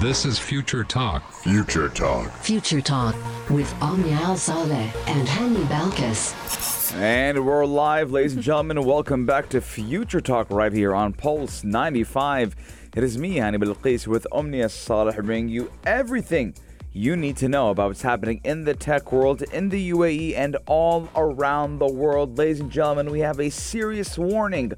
This 0.00 0.24
is 0.24 0.38
Future 0.38 0.82
Talk. 0.82 1.30
Future 1.30 1.90
Talk. 1.90 2.32
Future 2.38 2.80
Talk 2.80 3.14
with 3.50 3.70
Omnia 3.82 4.34
Saleh 4.34 4.90
and 5.06 5.28
Hani 5.28 5.62
Balkis. 5.66 6.94
And 6.96 7.44
we're 7.44 7.66
live, 7.66 8.10
ladies 8.10 8.32
and 8.32 8.42
gentlemen. 8.42 8.82
Welcome 8.82 9.26
back 9.26 9.50
to 9.50 9.60
Future 9.60 10.22
Talk 10.22 10.46
right 10.48 10.72
here 10.72 10.94
on 10.94 11.12
Pulse 11.12 11.64
95. 11.64 12.56
It 12.96 13.04
is 13.04 13.18
me, 13.18 13.36
Hani 13.36 13.62
Balqis, 13.62 14.06
with 14.06 14.26
Omnia 14.32 14.70
Saleh, 14.70 15.16
bringing 15.16 15.50
you 15.50 15.70
everything 15.84 16.54
you 16.94 17.14
need 17.14 17.36
to 17.36 17.50
know 17.50 17.68
about 17.68 17.88
what's 17.88 18.00
happening 18.00 18.40
in 18.42 18.64
the 18.64 18.72
tech 18.72 19.12
world, 19.12 19.42
in 19.52 19.68
the 19.68 19.90
UAE, 19.90 20.34
and 20.34 20.56
all 20.64 21.10
around 21.14 21.78
the 21.78 21.92
world. 21.92 22.38
Ladies 22.38 22.60
and 22.60 22.70
gentlemen, 22.70 23.10
we 23.10 23.20
have 23.20 23.38
a 23.38 23.50
serious 23.50 24.16
warning 24.16 24.72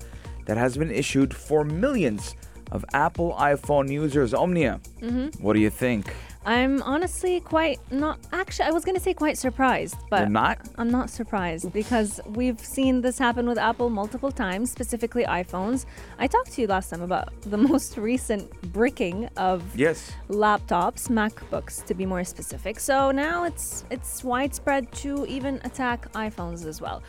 that 0.46 0.56
has 0.56 0.76
been 0.76 0.90
issued 0.90 1.32
for 1.32 1.62
millions 1.62 2.34
of 2.72 2.84
Apple 2.92 3.36
iPhone 3.38 3.90
users. 3.90 4.34
Omnia, 4.34 4.80
mm-hmm. 5.00 5.42
what 5.42 5.52
do 5.52 5.60
you 5.60 5.70
think? 5.70 6.12
I'm 6.44 6.82
honestly 6.82 7.38
quite 7.38 7.78
not 7.92 8.18
actually 8.32 8.66
I 8.66 8.72
was 8.72 8.84
going 8.84 8.96
to 8.96 9.00
say 9.00 9.14
quite 9.14 9.38
surprised, 9.38 9.94
but 10.10 10.20
You're 10.20 10.28
not? 10.28 10.58
I'm 10.76 10.90
not 10.90 11.08
surprised 11.08 11.72
because 11.72 12.20
we've 12.26 12.58
seen 12.58 13.00
this 13.00 13.16
happen 13.16 13.46
with 13.46 13.58
Apple 13.58 13.90
multiple 13.90 14.32
times, 14.32 14.72
specifically 14.72 15.24
iPhones. 15.24 15.86
I 16.18 16.26
talked 16.26 16.52
to 16.54 16.60
you 16.62 16.66
last 16.66 16.90
time 16.90 17.02
about 17.02 17.28
the 17.42 17.56
most 17.70 17.96
recent 17.96 18.50
bricking 18.72 19.28
of 19.36 19.62
Yes. 19.76 20.10
laptops, 20.28 21.08
MacBooks 21.08 21.84
to 21.86 21.94
be 21.94 22.06
more 22.06 22.24
specific. 22.24 22.80
So 22.80 23.12
now 23.12 23.44
it's 23.44 23.84
it's 23.90 24.24
widespread 24.24 24.90
to 25.02 25.24
even 25.26 25.60
attack 25.62 26.10
iPhones 26.12 26.66
as 26.66 26.80
well. 26.80 27.04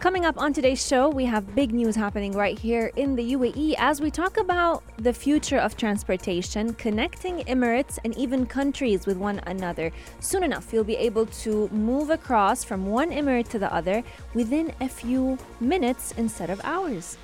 Coming 0.00 0.26
up 0.26 0.36
on 0.38 0.52
today's 0.52 0.86
show, 0.86 1.08
we 1.08 1.24
have 1.24 1.54
big 1.54 1.72
news 1.72 1.96
happening 1.96 2.32
right 2.32 2.58
here 2.58 2.92
in 2.96 3.16
the 3.16 3.32
UAE 3.32 3.74
as 3.78 4.02
we 4.02 4.10
talk 4.10 4.36
about 4.36 4.82
the 4.98 5.14
future 5.14 5.56
of 5.56 5.78
transportation, 5.78 6.74
connecting 6.74 7.38
Emirates 7.44 7.98
and 8.04 8.16
even 8.18 8.44
countries 8.44 9.06
with 9.06 9.16
one 9.16 9.40
another. 9.46 9.90
Soon 10.20 10.44
enough, 10.44 10.72
you'll 10.74 10.84
be 10.84 10.96
able 10.96 11.24
to 11.26 11.68
move 11.70 12.10
across 12.10 12.62
from 12.64 12.86
one 12.86 13.10
emirate 13.12 13.48
to 13.48 13.58
the 13.58 13.72
other 13.72 14.02
within 14.34 14.74
a 14.82 14.88
few 14.88 15.38
minutes 15.58 16.12
instead 16.18 16.50
of 16.50 16.60
hours. 16.64 17.16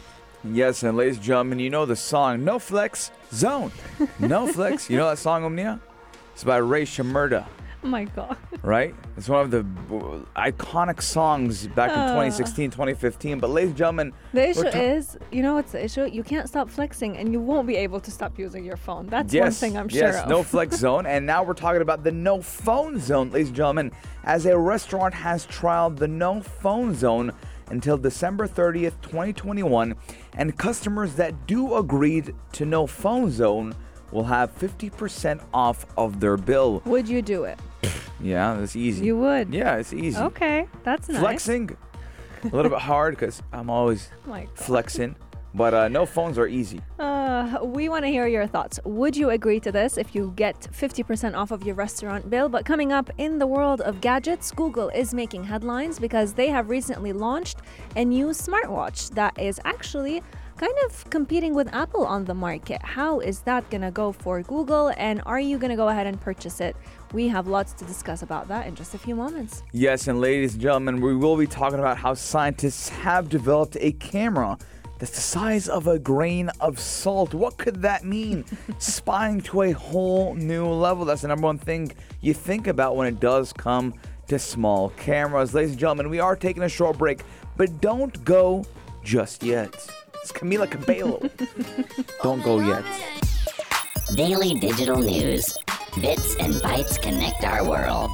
Yes, 0.43 0.83
and 0.83 0.97
ladies 0.97 1.17
and 1.17 1.25
gentlemen, 1.25 1.59
you 1.59 1.69
know 1.69 1.85
the 1.85 1.97
song 1.97 2.45
No 2.45 2.59
Flex 2.59 3.11
Zone. 3.31 3.73
No 4.19 4.47
Flex. 4.53 4.89
You 4.89 4.97
know 4.97 5.11
that 5.11 5.19
song, 5.19 5.45
Omnia? 5.45 5.81
It's 6.33 6.45
by 6.45 6.57
Rae 6.57 6.85
Sremmurd, 6.87 7.45
Oh 7.83 7.89
my 7.89 8.05
god. 8.05 8.37
right? 8.63 8.95
It's 9.17 9.29
one 9.29 9.41
of 9.41 9.51
the 9.51 9.61
uh, 9.61 10.21
iconic 10.41 11.01
songs 11.03 11.67
back 11.69 11.91
in 11.91 11.97
2016, 11.97 12.71
2015. 12.71 13.39
But 13.39 13.51
ladies 13.51 13.71
and 13.71 13.79
gentlemen, 13.79 14.13
The 14.33 14.49
issue 14.51 14.63
ta- 14.71 14.79
is, 14.79 15.19
you 15.33 15.43
know 15.43 15.55
what's 15.55 15.73
the 15.73 15.83
issue? 15.85 16.05
You 16.05 16.23
can't 16.23 16.49
stop 16.49 16.69
flexing 16.69 17.17
and 17.17 17.33
you 17.33 17.41
won't 17.41 17.67
be 17.67 17.77
able 17.77 18.01
to 18.01 18.11
stop 18.11 18.39
using 18.39 18.65
your 18.65 18.77
phone. 18.77 19.07
That's 19.07 19.33
one 19.35 19.51
thing 19.51 19.77
I'm 19.79 19.89
yes, 19.91 20.15
sure 20.15 20.23
of. 20.25 20.29
no 20.29 20.43
flex 20.43 20.77
zone. 20.87 21.07
And 21.07 21.25
now 21.27 21.43
we're 21.43 21.55
talking 21.55 21.83
about 21.83 22.05
the 22.05 22.13
no 22.13 22.43
phone 22.43 22.99
zone, 23.01 23.31
ladies 23.31 23.49
and 23.49 23.57
gentlemen, 23.57 23.93
as 24.25 24.45
a 24.47 24.57
restaurant 24.59 25.15
has 25.15 25.47
trialed 25.47 25.97
the 25.97 26.09
no 26.09 26.41
phone 26.43 26.95
zone 26.95 27.33
until 27.71 27.97
December 27.97 28.47
30th, 28.49 29.01
2021. 29.03 29.95
And 30.35 30.59
customers 30.59 31.15
that 31.15 31.47
do 31.47 31.77
agree 31.77 32.25
to 32.53 32.67
no 32.67 32.87
phone 32.87 33.31
zone 33.31 33.75
will 34.11 34.25
have 34.25 34.55
50% 34.59 35.41
off 35.55 35.87
of 35.97 36.19
their 36.21 36.37
bill. 36.37 36.83
Would 36.85 37.09
you 37.09 37.23
do 37.23 37.45
it? 37.45 37.59
Yeah, 38.23 38.57
that's 38.59 38.77
easy. 38.77 39.07
You 39.07 39.17
would? 39.17 39.55
Yeah, 39.55 39.77
it's 39.77 39.95
easy. 39.95 40.21
Okay, 40.21 40.69
that's 40.83 41.09
nice. 41.09 41.21
Flexing, 41.21 41.71
a 42.45 42.49
little 42.49 42.71
bit 42.71 42.81
hard 42.81 43.15
because 43.15 43.43
I'm 43.51 43.71
always 43.71 44.11
Oh 44.29 44.45
flexing. 44.55 45.17
But 45.53 45.75
uh, 45.75 45.89
no 45.89 46.07
phones 46.07 46.39
are 46.39 46.47
easy. 46.47 46.81
Uh, 46.99 47.59
we 47.65 47.89
want 47.89 48.05
to 48.05 48.09
hear 48.09 48.27
your 48.29 48.47
thoughts. 48.47 48.79
Would 48.85 49.17
you 49.17 49.31
agree 49.31 49.59
to 49.61 49.73
this 49.73 49.99
if 49.99 50.15
you 50.15 50.33
get 50.37 50.69
50% 50.73 51.35
off 51.37 51.51
of 51.51 51.65
your 51.65 51.75
restaurant 51.75 52.31
bill? 52.31 52.49
But 52.49 52.65
coming 52.65 52.93
up 52.93 53.11
in 53.19 53.39
the 53.39 53.49
world 53.49 53.81
of 53.81 54.01
gadgets, 54.01 54.53
Google 54.53 54.91
is 54.91 55.13
making 55.13 55.43
headlines 55.45 55.99
because 55.99 56.35
they 56.35 56.49
have 56.51 56.71
recently 56.71 57.13
launched 57.13 57.59
a 57.97 58.05
new 58.05 58.29
smartwatch 58.29 59.11
that 59.15 59.37
is 59.41 59.61
actually 59.65 60.23
kind 60.61 60.77
of 60.85 61.09
competing 61.09 61.55
with 61.55 61.73
Apple 61.73 62.05
on 62.05 62.27
the 62.27 62.35
market. 62.35 62.83
How 62.83 63.21
is 63.21 63.41
that 63.41 63.69
going 63.71 63.81
to 63.81 63.91
go 63.91 64.13
for 64.13 64.43
Google? 64.43 64.93
And 64.99 65.23
are 65.25 65.41
you 65.41 65.57
going 65.57 65.71
to 65.71 65.77
go 65.77 65.89
ahead 65.89 66.07
and 66.07 66.21
purchase 66.21 66.61
it? 66.61 66.77
We 67.15 67.29
have 67.29 67.47
lots 67.47 67.73
to 67.73 67.87
discuss 67.87 68.21
about 68.21 68.47
that 68.49 68.67
in 68.67 68.75
just 68.75 68.93
a 68.93 68.99
few 68.99 69.15
moments. 69.15 69.63
Yes, 69.73 70.07
and 70.07 70.21
ladies 70.21 70.53
and 70.53 70.63
gentlemen, 70.63 71.01
we 71.01 71.17
will 71.17 71.39
be 71.39 71.47
talking 71.47 71.79
about 71.79 71.97
how 71.97 72.13
scientists 72.13 72.91
have 72.91 73.31
developed 73.31 73.79
a 73.81 73.93
camera 73.93 74.59
that's 74.99 75.13
the 75.13 75.23
size 75.23 75.67
of 75.67 75.87
a 75.87 75.99
grain 75.99 76.51
of 76.61 76.79
salt. 76.79 77.33
What 77.33 77.57
could 77.57 77.81
that 77.81 78.05
mean? 78.05 78.45
Spying 78.79 79.41
to 79.43 79.63
a 79.63 79.71
whole 79.71 80.35
new 80.35 80.69
level. 80.69 81.07
That's 81.07 81.23
the 81.23 81.29
number 81.29 81.47
one 81.47 81.57
thing 81.57 81.91
you 82.21 82.35
think 82.35 82.67
about 82.67 82.97
when 82.97 83.07
it 83.07 83.19
does 83.19 83.55
come 83.55 83.95
to 84.29 84.39
small 84.39 84.91
cameras. 84.91 85.55
Ladies 85.55 85.71
and 85.71 85.81
gentlemen, 85.81 86.11
we 86.11 86.21
are 86.21 86.37
taking 86.37 86.65
a 86.65 86.69
short 86.69 86.99
break, 86.99 87.23
but 87.57 87.81
don't 87.81 88.23
go 88.27 88.67
just 89.03 89.43
yet. 89.43 89.75
It's 90.23 90.33
Camila 90.33 90.71
Cabello. 90.71 91.19
don't 92.23 92.43
go 92.43 92.61
yet. 92.61 92.85
Daily 94.15 94.55
digital 94.59 94.99
news. 94.99 95.57
Bits 96.01 96.37
and 96.37 96.55
bytes 96.55 97.01
connect 97.01 97.45
our 97.45 97.65
world. 97.65 98.11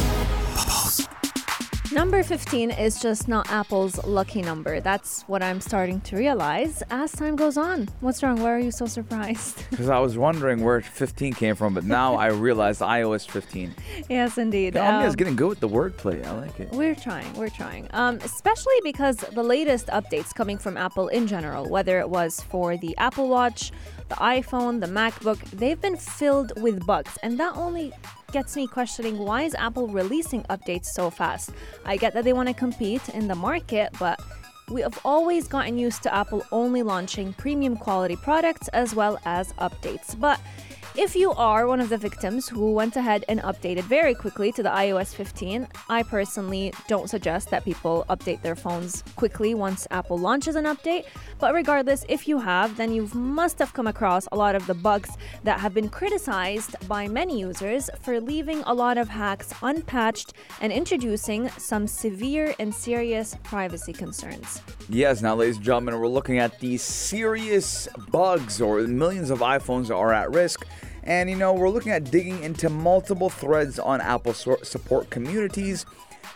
Number 1.97 2.23
15 2.23 2.73
is 2.73 3.01
just 3.01 3.27
not 3.27 3.51
Apple's 3.51 4.05
lucky 4.05 4.43
number. 4.43 4.81
That's 4.81 5.23
what 5.29 5.43
I'm 5.43 5.63
starting 5.63 6.03
to 6.03 6.17
realize 6.19 6.83
as 6.91 7.11
time 7.11 7.37
goes 7.37 7.57
on. 7.57 7.89
What's 8.01 8.23
wrong? 8.23 8.39
Why 8.43 8.51
are 8.53 8.59
you 8.59 8.71
so 8.71 8.85
surprised? 8.85 9.65
Because 9.71 9.89
I 9.89 9.99
was 9.99 10.19
wondering 10.19 10.63
where 10.63 10.83
15 10.83 11.33
came 11.33 11.55
from, 11.55 11.73
but 11.73 11.85
now 11.85 12.17
I 12.17 12.27
realized 12.27 12.83
iOS 12.83 13.27
15. 13.27 13.75
yes, 14.11 14.37
indeed. 14.37 14.77
Omnia's 14.77 15.15
Um, 15.15 15.17
getting 15.17 15.37
good 15.37 15.49
with 15.49 15.61
the 15.61 15.71
wordplay. 15.71 16.23
I 16.27 16.33
like 16.33 16.61
it. 16.61 16.71
We're 16.73 16.95
trying, 16.95 17.33
we're 17.33 17.49
trying. 17.49 17.89
Um, 17.95 18.19
especially 18.23 18.79
because 18.85 19.17
the 19.17 19.43
latest 19.43 19.87
updates 19.87 20.35
coming 20.35 20.59
from 20.59 20.77
Apple 20.77 21.09
in 21.09 21.27
general, 21.27 21.67
whether 21.67 21.99
it 21.99 22.11
was 22.11 22.43
for 22.43 22.77
the 22.77 22.95
Apple 22.99 23.31
Watch, 23.31 23.73
the 24.11 24.17
iPhone, 24.17 24.81
the 24.81 24.87
MacBook, 24.87 25.41
they've 25.61 25.81
been 25.81 25.97
filled 25.97 26.53
with 26.61 26.85
bugs. 26.87 27.17
And 27.23 27.41
that 27.41 27.57
only 27.57 27.93
gets 28.37 28.55
me 28.55 28.67
questioning 28.67 29.17
why 29.17 29.45
is 29.45 29.55
Apple 29.55 29.89
releasing 29.89 30.43
updates 30.51 30.89
so 30.89 31.09
fast? 31.09 31.53
I 31.87 31.97
get 31.97 32.13
that 32.13 32.23
they 32.23 32.35
want 32.35 32.49
to 32.49 32.55
compete 32.55 33.09
in 33.15 33.29
the 33.29 33.35
market, 33.35 33.89
but 33.99 34.21
we 34.69 34.83
have 34.83 34.99
always 35.07 35.49
gotten 35.49 35.79
used 35.79 36.03
to 36.03 36.15
Apple 36.15 36.45
only 36.53 36.83
launching 36.83 37.33
premium 37.33 37.79
quality 37.79 38.15
products 38.15 38.69
as 38.75 38.95
well 38.95 39.19
as 39.25 39.55
updates. 39.55 40.21
But 40.21 40.39
if 40.99 41.15
you 41.15 41.33
are 41.33 41.67
one 41.67 41.81
of 41.81 41.91
the 41.91 41.99
victims 41.99 42.49
who 42.49 42.73
went 42.73 42.97
ahead 42.97 43.23
and 43.29 43.41
updated 43.43 43.83
very 43.83 44.15
quickly 44.15 44.51
to 44.53 44.63
the 44.63 44.71
iOS 44.71 45.15
15, 45.15 45.69
I 45.91 46.03
personally 46.03 46.73
don't 46.89 47.11
suggest 47.11 47.51
that 47.51 47.67
people 47.67 48.07
update 48.09 48.41
their 48.41 48.57
phones 48.57 49.05
quickly 49.15 49.55
once 49.55 49.87
Apple 49.91 50.17
launches 50.17 50.57
an 50.57 50.65
update. 50.65 51.05
But 51.39 51.53
regardless, 51.53 52.07
if 52.09 52.27
you 52.27 52.39
have, 52.39 52.79
then 52.79 52.95
you 52.95 53.11
must 53.13 53.59
have 53.59 53.75
come 53.75 53.87
across 53.87 54.27
a 54.33 54.37
lot 54.37 54.55
of 54.55 54.67
the 54.67 54.75
bugs 54.75 55.19
that 55.45 55.61
have 55.61 55.75
been 55.75 55.91
criticized 55.91 56.75
by 56.89 57.09
many 57.09 57.41
users 57.41 57.91
for 58.01 58.19
leaving 58.19 58.63
a 58.63 58.73
lot 58.73 58.97
of 58.97 59.09
hacks 59.09 59.53
unpatched 59.61 60.33
and 60.63 60.73
introducing 60.73 61.51
some 61.51 61.87
severe 61.87 62.55
and 62.59 62.75
serious 62.75 63.37
privacy 63.43 63.93
concerns. 63.93 64.63
Yes, 64.89 65.21
now, 65.21 65.35
ladies 65.35 65.57
and 65.57 65.65
gentlemen, 65.65 66.01
we're 66.01 66.09
looking 66.09 66.39
at 66.39 66.59
these 66.59 66.81
serious 66.81 67.87
bugs 68.11 68.63
or 68.63 68.81
millions 68.83 69.29
of 69.29 69.41
iPhones 69.41 69.95
are 69.95 70.13
at 70.13 70.31
risk. 70.31 70.65
And, 71.03 71.31
you 71.31 71.37
know, 71.37 71.53
we're 71.53 71.71
looking 71.71 71.93
at 71.93 72.11
digging 72.11 72.43
into 72.43 72.69
multiple 72.69 73.31
threads 73.31 73.79
on 73.79 74.01
Apple 74.01 74.35
support 74.35 75.11
communities, 75.11 75.87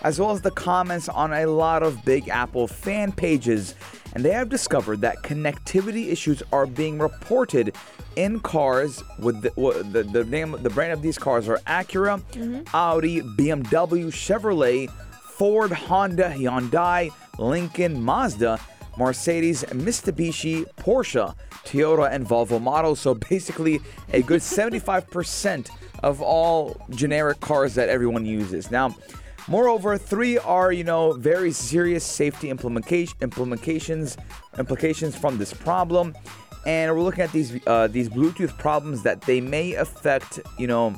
as 0.03 0.19
well 0.19 0.31
as 0.31 0.43
the 0.43 0.51
comments 0.51 1.09
on 1.09 1.33
a 1.33 1.47
lot 1.47 1.83
of 1.83 2.05
big 2.05 2.29
Apple 2.29 2.67
fan 2.67 3.13
pages. 3.13 3.75
And 4.15 4.25
they 4.25 4.33
have 4.33 4.49
discovered 4.49 5.01
that 5.03 5.23
connectivity 5.23 6.09
issues 6.09 6.43
are 6.53 6.67
being 6.67 6.99
reported 6.99 7.75
in 8.17 8.41
cars 8.41 9.03
with 9.19 9.43
the, 9.43 9.51
the, 9.93 10.03
the 10.03 10.25
name, 10.25 10.57
the 10.63 10.71
brand 10.71 10.93
of 10.93 11.03
these 11.03 11.19
cars 11.19 11.49
are 11.49 11.59
Acura, 11.59 12.21
mm-hmm. 12.33 12.63
Audi, 12.75 13.23
BMW, 13.23 14.07
Chevrolet, 14.07 14.91
Ford, 14.91 15.73
Honda, 15.73 16.31
Hyundai, 16.31 17.11
Lincoln, 17.39 18.03
Mazda, 18.03 18.61
Mercedes, 18.99 19.65
Mitsubishi, 19.65 20.67
Porsche, 20.77 21.35
Toyota, 21.65 22.11
and 22.11 22.27
Volvo 22.27 22.61
models. 22.61 23.01
So 23.01 23.15
basically, 23.15 23.81
a 24.13 24.23
good 24.23 24.41
75% 24.41 25.71
of 26.03 26.21
all 26.21 26.77
generic 26.91 27.41
cars 27.41 27.75
that 27.75 27.89
everyone 27.89 28.25
uses. 28.25 28.71
Now, 28.71 28.97
moreover, 29.49 29.99
three 29.99 30.39
are, 30.39 30.73
you 30.73 30.85
know, 30.85 31.13
very 31.13 31.53
serious 31.53 32.05
safety 32.05 32.51
implementation, 32.51 33.17
implications 33.21 34.17
implications 34.59 35.17
from 35.17 35.39
this 35.39 35.53
problem. 35.53 36.15
And 36.67 36.95
we're 36.95 37.03
looking 37.03 37.25
at 37.25 37.33
these 37.33 37.59
uh, 37.67 37.87
these 37.87 38.09
Bluetooth 38.09 38.57
problems 38.59 39.03
that 39.05 39.23
they 39.23 39.41
may 39.41 39.75
affect, 39.75 40.41
you 40.59 40.67
know, 40.67 40.95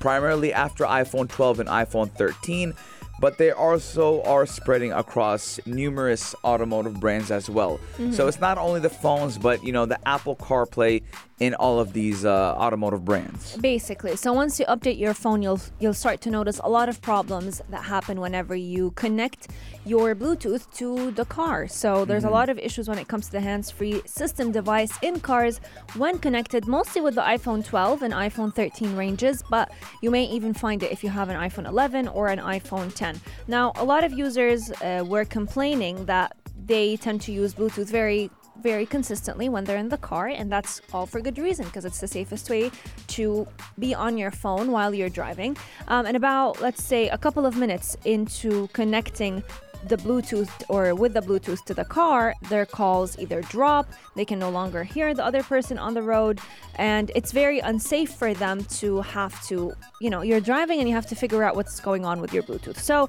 primarily 0.00 0.52
after 0.52 0.84
iPhone 0.84 1.28
12 1.28 1.60
and 1.60 1.68
iPhone 1.68 2.10
13, 2.10 2.74
but 3.20 3.38
they 3.38 3.50
also 3.50 4.22
are 4.22 4.46
spreading 4.46 4.92
across 4.92 5.58
numerous 5.66 6.34
automotive 6.44 7.00
brands 7.00 7.30
as 7.30 7.48
well. 7.48 7.78
Mm-hmm. 7.94 8.12
So 8.12 8.26
it's 8.26 8.40
not 8.40 8.58
only 8.58 8.80
the 8.80 8.90
phones, 8.90 9.38
but 9.38 9.64
you 9.64 9.72
know 9.72 9.86
the 9.86 9.98
Apple 10.08 10.36
CarPlay 10.36 11.02
in 11.40 11.54
all 11.54 11.80
of 11.80 11.92
these 11.92 12.24
uh, 12.24 12.54
automotive 12.56 13.04
brands. 13.04 13.56
Basically, 13.56 14.16
so 14.16 14.32
once 14.32 14.60
you 14.60 14.66
update 14.66 14.98
your 14.98 15.14
phone, 15.14 15.42
you'll 15.42 15.60
you'll 15.80 15.94
start 15.94 16.20
to 16.22 16.30
notice 16.30 16.60
a 16.62 16.68
lot 16.68 16.88
of 16.88 17.00
problems 17.02 17.60
that 17.70 17.84
happen 17.84 18.20
whenever 18.20 18.54
you 18.54 18.92
connect 18.92 19.48
your 19.84 20.14
Bluetooth 20.14 20.72
to 20.74 21.10
the 21.10 21.24
car. 21.24 21.66
So 21.68 22.04
there's 22.04 22.24
a 22.24 22.30
lot 22.30 22.48
of 22.48 22.58
issues 22.58 22.88
when 22.88 22.98
it 22.98 23.08
comes 23.08 23.26
to 23.26 23.32
the 23.32 23.40
hands-free 23.40 24.02
system 24.06 24.52
device 24.52 24.92
in 25.02 25.20
cars 25.20 25.60
when 25.96 26.18
connected, 26.18 26.66
mostly 26.66 27.00
with 27.02 27.16
the 27.16 27.20
iPhone 27.20 27.64
12 27.64 28.02
and 28.02 28.14
iPhone 28.14 28.54
13 28.54 28.96
ranges, 28.96 29.42
but 29.50 29.70
you 30.00 30.10
may 30.10 30.24
even 30.24 30.54
find 30.54 30.82
it 30.82 30.92
if 30.92 31.02
you 31.02 31.10
have 31.10 31.28
an 31.28 31.36
iPhone 31.36 31.66
11 31.66 32.08
or 32.08 32.28
an 32.28 32.38
iPhone 32.38 32.94
10. 32.94 33.20
Now, 33.48 33.72
a 33.76 33.84
lot 33.84 34.04
of 34.04 34.12
users 34.12 34.70
uh, 34.70 35.04
were 35.06 35.24
complaining 35.24 36.06
that 36.06 36.36
they 36.66 36.96
tend 36.96 37.20
to 37.22 37.32
use 37.32 37.54
Bluetooth 37.54 37.90
very 37.90 38.30
very 38.62 38.86
consistently 38.86 39.48
when 39.48 39.64
they're 39.64 39.78
in 39.78 39.88
the 39.88 39.98
car, 39.98 40.28
and 40.28 40.50
that's 40.50 40.80
all 40.92 41.06
for 41.06 41.20
good 41.20 41.38
reason 41.38 41.64
because 41.66 41.84
it's 41.84 42.00
the 42.00 42.08
safest 42.08 42.48
way 42.50 42.70
to 43.08 43.46
be 43.78 43.94
on 43.94 44.16
your 44.16 44.30
phone 44.30 44.70
while 44.70 44.94
you're 44.94 45.08
driving. 45.08 45.56
Um, 45.88 46.06
and 46.06 46.16
about, 46.16 46.60
let's 46.60 46.82
say, 46.82 47.08
a 47.08 47.18
couple 47.18 47.46
of 47.46 47.56
minutes 47.56 47.96
into 48.04 48.68
connecting 48.68 49.42
the 49.88 49.96
Bluetooth 49.96 50.50
or 50.68 50.94
with 50.94 51.12
the 51.14 51.20
Bluetooth 51.20 51.64
to 51.66 51.74
the 51.74 51.84
car, 51.84 52.34
their 52.48 52.64
calls 52.64 53.18
either 53.18 53.42
drop, 53.42 53.86
they 54.16 54.24
can 54.24 54.38
no 54.38 54.50
longer 54.50 54.82
hear 54.82 55.14
the 55.14 55.24
other 55.24 55.42
person 55.42 55.78
on 55.78 55.94
the 55.94 56.02
road, 56.02 56.40
and 56.76 57.10
it's 57.14 57.32
very 57.32 57.58
unsafe 57.58 58.10
for 58.10 58.32
them 58.34 58.64
to 58.64 59.02
have 59.02 59.44
to, 59.46 59.72
you 60.00 60.10
know, 60.10 60.22
you're 60.22 60.40
driving 60.40 60.80
and 60.80 60.88
you 60.88 60.94
have 60.94 61.06
to 61.06 61.14
figure 61.14 61.44
out 61.44 61.54
what's 61.54 61.80
going 61.80 62.04
on 62.04 62.20
with 62.20 62.32
your 62.32 62.42
Bluetooth. 62.42 62.78
So, 62.78 63.08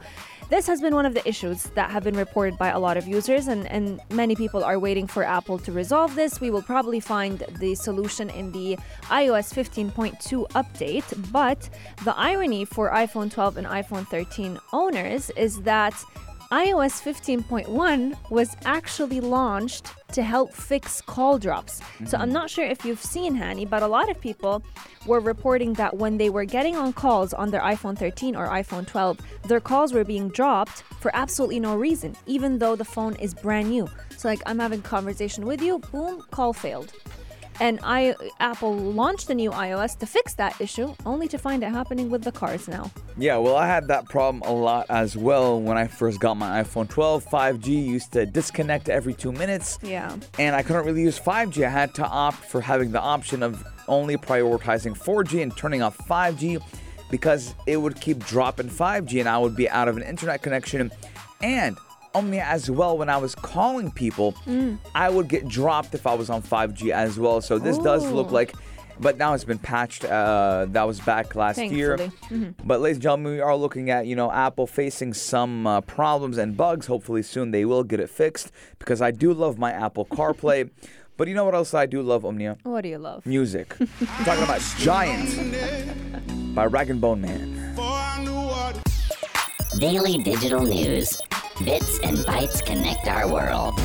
this 0.49 0.67
has 0.67 0.81
been 0.81 0.93
one 0.93 1.05
of 1.05 1.13
the 1.13 1.27
issues 1.27 1.63
that 1.75 1.89
have 1.89 2.03
been 2.03 2.15
reported 2.15 2.57
by 2.57 2.69
a 2.69 2.79
lot 2.79 2.97
of 2.97 3.07
users, 3.07 3.47
and, 3.47 3.67
and 3.67 3.99
many 4.11 4.35
people 4.35 4.63
are 4.63 4.77
waiting 4.77 5.07
for 5.07 5.23
Apple 5.23 5.57
to 5.59 5.71
resolve 5.71 6.15
this. 6.15 6.39
We 6.39 6.51
will 6.51 6.61
probably 6.61 6.99
find 6.99 7.43
the 7.59 7.75
solution 7.75 8.29
in 8.29 8.51
the 8.51 8.77
iOS 9.03 9.53
15.2 9.53 10.47
update, 10.49 11.31
but 11.31 11.69
the 12.03 12.15
irony 12.15 12.65
for 12.65 12.91
iPhone 12.91 13.31
12 13.31 13.57
and 13.57 13.67
iPhone 13.67 14.07
13 14.07 14.59
owners 14.71 15.31
is 15.31 15.61
that 15.63 15.93
iOS 16.51 17.01
15.1 17.01 18.15
was 18.29 18.55
actually 18.65 19.19
launched 19.19 19.87
to 20.11 20.21
help 20.21 20.53
fix 20.53 21.01
call 21.01 21.39
drops. 21.39 21.81
So 22.05 22.17
I'm 22.17 22.25
mm-hmm. 22.25 22.33
not 22.33 22.49
sure 22.49 22.65
if 22.65 22.85
you've 22.85 23.01
seen 23.01 23.35
Hani, 23.35 23.67
but 23.67 23.81
a 23.81 23.87
lot 23.87 24.09
of 24.09 24.21
people 24.21 24.63
were 25.07 25.19
reporting 25.19 25.73
that 25.73 25.97
when 25.97 26.17
they 26.17 26.29
were 26.29 26.45
getting 26.45 26.75
on 26.75 26.93
calls 26.93 27.33
on 27.33 27.49
their 27.49 27.61
iPhone 27.61 27.97
13 27.97 28.35
or 28.35 28.47
iPhone 28.47 28.85
12, 28.85 29.19
their 29.47 29.59
calls 29.59 29.91
were 29.91 30.03
being 30.03 30.29
dropped 30.29 30.83
for 30.99 31.09
absolutely 31.15 31.59
no 31.59 31.75
reason, 31.75 32.15
even 32.27 32.59
though 32.59 32.75
the 32.75 32.85
phone 32.85 33.15
is 33.15 33.33
brand 33.33 33.69
new. 33.69 33.89
So 34.17 34.27
like 34.27 34.41
I'm 34.45 34.59
having 34.59 34.79
a 34.79 34.83
conversation 34.83 35.45
with 35.45 35.61
you, 35.61 35.79
boom, 35.79 36.21
call 36.31 36.53
failed. 36.53 36.93
And 37.59 37.79
I 37.83 38.15
Apple 38.39 38.75
launched 38.75 39.27
the 39.27 39.35
new 39.35 39.51
iOS 39.51 39.97
to 39.99 40.05
fix 40.05 40.33
that 40.35 40.59
issue, 40.59 40.93
only 41.05 41.27
to 41.29 41.37
find 41.37 41.63
it 41.63 41.69
happening 41.69 42.09
with 42.09 42.23
the 42.23 42.31
cars 42.31 42.67
now. 42.67 42.91
Yeah, 43.17 43.37
well, 43.37 43.55
I 43.55 43.65
had 43.67 43.87
that 43.87 44.09
problem 44.09 44.43
a 44.45 44.53
lot 44.53 44.87
as 44.89 45.15
well 45.15 45.61
when 45.61 45.77
I 45.77 45.87
first 45.87 46.19
got 46.19 46.35
my 46.35 46.61
iPhone 46.61 46.89
12. 46.89 47.25
5G 47.25 47.67
used 47.67 48.11
to 48.13 48.25
disconnect 48.25 48.89
every 48.89 49.13
two 49.13 49.31
minutes. 49.31 49.79
Yeah. 49.81 50.15
And 50.37 50.55
I 50.55 50.63
couldn't 50.63 50.85
really 50.85 51.01
use 51.01 51.19
5G. 51.19 51.65
I 51.65 51.69
had 51.69 51.93
to 51.95 52.05
opt 52.05 52.43
for 52.43 52.59
having 52.61 52.91
the 52.91 53.01
option 53.01 53.41
of 53.41 53.65
only 53.87 54.17
prioritizing 54.17 54.97
4G 54.97 55.41
and 55.41 55.55
turning 55.55 55.81
off 55.81 55.97
5G 55.97 56.61
because 57.09 57.53
it 57.67 57.77
would 57.77 57.99
keep 58.01 58.25
dropping 58.25 58.69
5G 58.69 59.19
and 59.19 59.29
I 59.29 59.37
would 59.37 59.55
be 59.55 59.69
out 59.69 59.87
of 59.87 59.95
an 59.95 60.03
internet 60.03 60.41
connection. 60.41 60.91
And 61.41 61.77
Omnia 62.15 62.43
as 62.45 62.71
well, 62.71 62.97
when 62.97 63.09
I 63.09 63.17
was 63.17 63.35
calling 63.35 63.91
people, 63.91 64.35
I 64.95 65.09
would 65.09 65.27
get 65.27 65.47
dropped 65.49 65.93
if 65.93 66.07
I 66.07 66.13
was 66.13 66.29
on 66.29 66.41
5G 66.41 66.91
as 66.91 67.19
well. 67.19 67.41
So 67.41 67.59
this 67.59 67.77
does 67.77 68.09
look 68.09 68.31
like, 68.31 68.55
but 68.99 69.17
now 69.17 69.33
it's 69.33 69.43
been 69.43 69.59
patched. 69.59 70.05
Uh, 70.05 70.65
that 70.69 70.83
was 70.87 71.01
back 71.01 71.35
last 71.35 71.59
year. 71.59 71.97
Thankfully. 71.97 72.53
But 72.63 72.79
ladies 72.79 72.97
and 72.97 73.03
gentlemen, 73.03 73.33
we 73.33 73.41
are 73.41 73.55
looking 73.57 73.89
at 73.89 74.05
you 74.07 74.15
know 74.15 74.31
Apple 74.31 74.65
facing 74.65 75.13
some 75.13 75.67
uh, 75.67 75.81
problems 75.81 76.37
and 76.37 76.55
bugs. 76.55 76.87
Hopefully 76.87 77.21
soon 77.21 77.51
they 77.51 77.65
will 77.65 77.83
get 77.83 77.99
it 77.99 78.09
fixed 78.09 78.49
because 78.79 79.01
I 79.01 79.11
do 79.11 79.33
love 79.33 79.57
my 79.59 79.73
Apple 79.73 80.05
CarPlay. 80.05 80.69
but 81.17 81.27
you 81.27 81.33
know 81.33 81.43
what 81.43 81.53
else 81.55 81.73
I 81.73 81.85
do 81.85 82.01
love, 82.01 82.23
Omnia? 82.23 82.57
What 82.63 82.81
do 82.81 82.89
you 82.89 82.97
love? 82.97 83.25
Music. 83.25 83.75
I'm 83.81 83.87
talking 84.25 84.43
about 84.43 84.61
Giant 84.77 86.55
by 86.55 86.65
Rag 86.65 86.89
and 86.89 87.01
Bone 87.01 87.19
Man. 87.19 87.75
Daily 89.77 90.23
digital 90.23 90.61
news. 90.61 91.19
Bits 91.63 91.99
and 92.03 92.17
bytes 92.17 92.63
connect 92.65 93.07
our 93.07 93.27
world. 93.31 93.79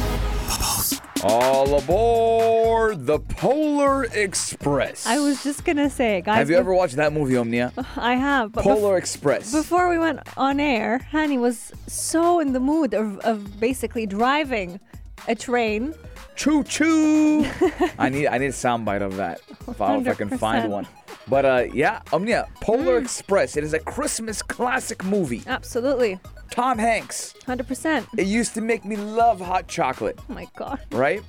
All 1.22 1.78
aboard 1.78 3.06
the 3.06 3.20
Polar 3.20 4.05
Express. 4.05 5.06
I 5.06 5.19
was 5.20 5.43
just 5.44 5.64
gonna 5.64 5.88
say, 5.88 6.20
guys. 6.22 6.37
Have 6.38 6.50
you 6.50 6.56
bef- 6.56 6.61
ever 6.61 6.75
watched 6.75 6.96
that 6.96 7.12
movie, 7.12 7.37
Omnia? 7.37 7.72
I 7.96 8.14
have. 8.17 8.52
But 8.52 8.64
Polar 8.64 8.94
bef- 8.96 8.99
Express. 8.99 9.52
before 9.52 9.88
we 9.88 9.99
went 9.99 10.20
on 10.37 10.58
air, 10.58 11.06
Hani 11.12 11.38
was 11.38 11.72
so 11.87 12.40
in 12.40 12.52
the 12.55 12.61
mood 12.61 12.93
of, 12.94 13.19
of 13.19 13.61
basically 13.61 14.06
driving 14.06 14.81
a 15.28 15.34
train. 15.37 15.94
Choo 16.40 16.64
choo. 16.64 17.44
I 17.98 18.08
need 18.08 18.26
I 18.26 18.38
need 18.38 18.46
a 18.46 18.48
soundbite 18.48 19.02
of 19.02 19.16
that 19.16 19.42
if 19.69 19.78
I, 19.78 19.96
if 19.98 20.08
I 20.08 20.14
can 20.14 20.31
find 20.38 20.72
one. 20.72 20.87
But 21.28 21.44
uh, 21.44 21.64
yeah, 21.75 22.00
Omnia, 22.14 22.48
Polar 22.62 22.98
Mm. 22.98 23.02
Express. 23.04 23.58
It 23.58 23.62
is 23.64 23.75
a 23.75 23.78
Christmas 23.78 24.40
classic 24.40 25.04
movie. 25.04 25.42
Absolutely. 25.46 26.19
Tom 26.50 26.78
Hanks. 26.78 27.34
100%. 27.46 28.06
It 28.16 28.26
used 28.26 28.54
to 28.54 28.62
make 28.62 28.87
me 28.87 28.96
love 28.96 29.38
hot 29.38 29.69
chocolate, 29.69 30.19
Oh 30.31 30.32
my 30.32 30.48
God. 30.56 30.81
right? 30.92 31.20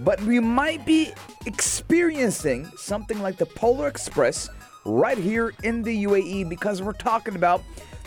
But 0.00 0.20
we 0.24 0.38
might 0.38 0.84
be 0.84 1.12
experiencing 1.46 2.66
something 2.76 3.20
like 3.22 3.38
the 3.38 3.46
Polar 3.46 3.88
Express 3.88 4.50
right 4.84 5.18
here 5.18 5.52
in 5.62 5.82
the 5.82 6.04
UAE 6.04 6.48
because 6.48 6.82
we're 6.82 6.92
talking 6.92 7.36
about 7.36 7.62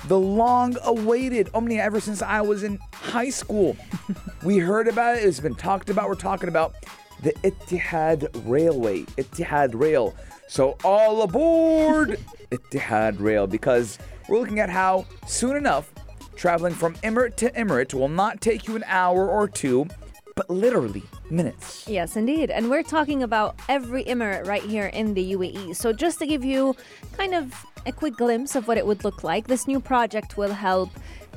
the 0.08 0.20
long 0.20 0.76
awaited 0.84 1.50
Omnia 1.54 1.82
oh, 1.82 1.86
ever 1.86 2.00
since 2.00 2.22
I 2.22 2.42
was 2.42 2.64
in 2.64 2.80
high 2.94 3.30
school. 3.30 3.78
we 4.44 4.58
heard 4.58 4.88
about 4.88 5.18
it, 5.18 5.26
it's 5.26 5.40
been 5.40 5.56
talked 5.56 5.90
about. 5.90 6.10
We're 6.10 6.16
talking 6.16 6.50
about 6.50 6.74
the 7.22 7.34
Etihad 7.44 8.30
Railway, 8.50 9.04
Etihad 9.18 9.80
Rail. 9.80 10.16
So 10.48 10.78
all 10.84 11.22
aboard 11.22 12.20
Etihad 12.52 13.20
Rail 13.20 13.48
because 13.48 14.00
we're 14.28 14.40
looking 14.40 14.60
at 14.60 14.70
how 14.70 15.06
soon 15.28 15.56
enough 15.56 15.92
traveling 16.36 16.74
from 16.74 16.96
emirate 16.96 17.36
to 17.36 17.52
emirate 17.52 17.94
will 17.94 18.10
not 18.10 18.42
take 18.42 18.68
you 18.68 18.76
an 18.76 18.84
hour 18.88 19.30
or 19.30 19.48
two, 19.48 19.88
but 20.36 20.50
literally 20.50 21.04
minutes. 21.30 21.88
Yes, 21.88 22.16
indeed. 22.16 22.50
And 22.50 22.70
we're 22.70 22.84
talking 22.84 23.24
about 23.24 23.56
every 23.70 24.04
emirate 24.06 24.46
right 24.48 24.64
here 24.64 24.88
in 24.88 25.14
the 25.14 25.34
UAE. 25.34 25.76
So, 25.76 25.94
just 25.94 26.20
to 26.20 26.26
give 26.26 26.44
you 26.44 26.76
kind 27.18 27.34
of 27.34 27.66
a 27.86 27.92
quick 27.92 28.16
glimpse 28.16 28.56
of 28.56 28.68
what 28.68 28.78
it 28.78 28.86
would 28.86 29.04
look 29.04 29.24
like, 29.24 29.48
this 29.48 29.68
new 29.68 29.80
project 29.80 30.38
will 30.38 30.54
help. 30.54 30.90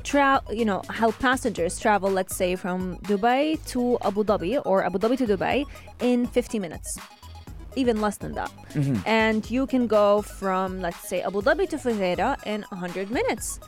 Tra- 0.03 0.43
you 0.51 0.65
know, 0.65 0.83
help 0.91 1.17
passengers 1.17 1.79
travel, 1.79 2.11
let's 2.11 2.35
say, 2.35 2.55
from 2.55 2.97
Dubai 3.09 3.57
to 3.73 3.97
Abu 4.03 4.23
Dhabi 4.23 4.61
or 4.63 4.85
Abu 4.85 4.99
Dhabi 4.99 5.17
to 5.17 5.25
Dubai 5.25 5.65
in 5.99 6.27
50 6.27 6.59
minutes, 6.59 6.99
even 7.75 7.99
less 7.99 8.17
than 8.17 8.33
that. 8.33 8.51
Mm-hmm. 8.75 8.97
And 9.07 9.49
you 9.49 9.65
can 9.65 9.87
go 9.87 10.21
from, 10.21 10.79
let's 10.79 11.09
say, 11.09 11.23
Abu 11.23 11.41
Dhabi 11.41 11.67
to 11.69 11.77
Fujairah 11.77 12.45
in 12.45 12.61
100 12.69 13.09
minutes. 13.09 13.59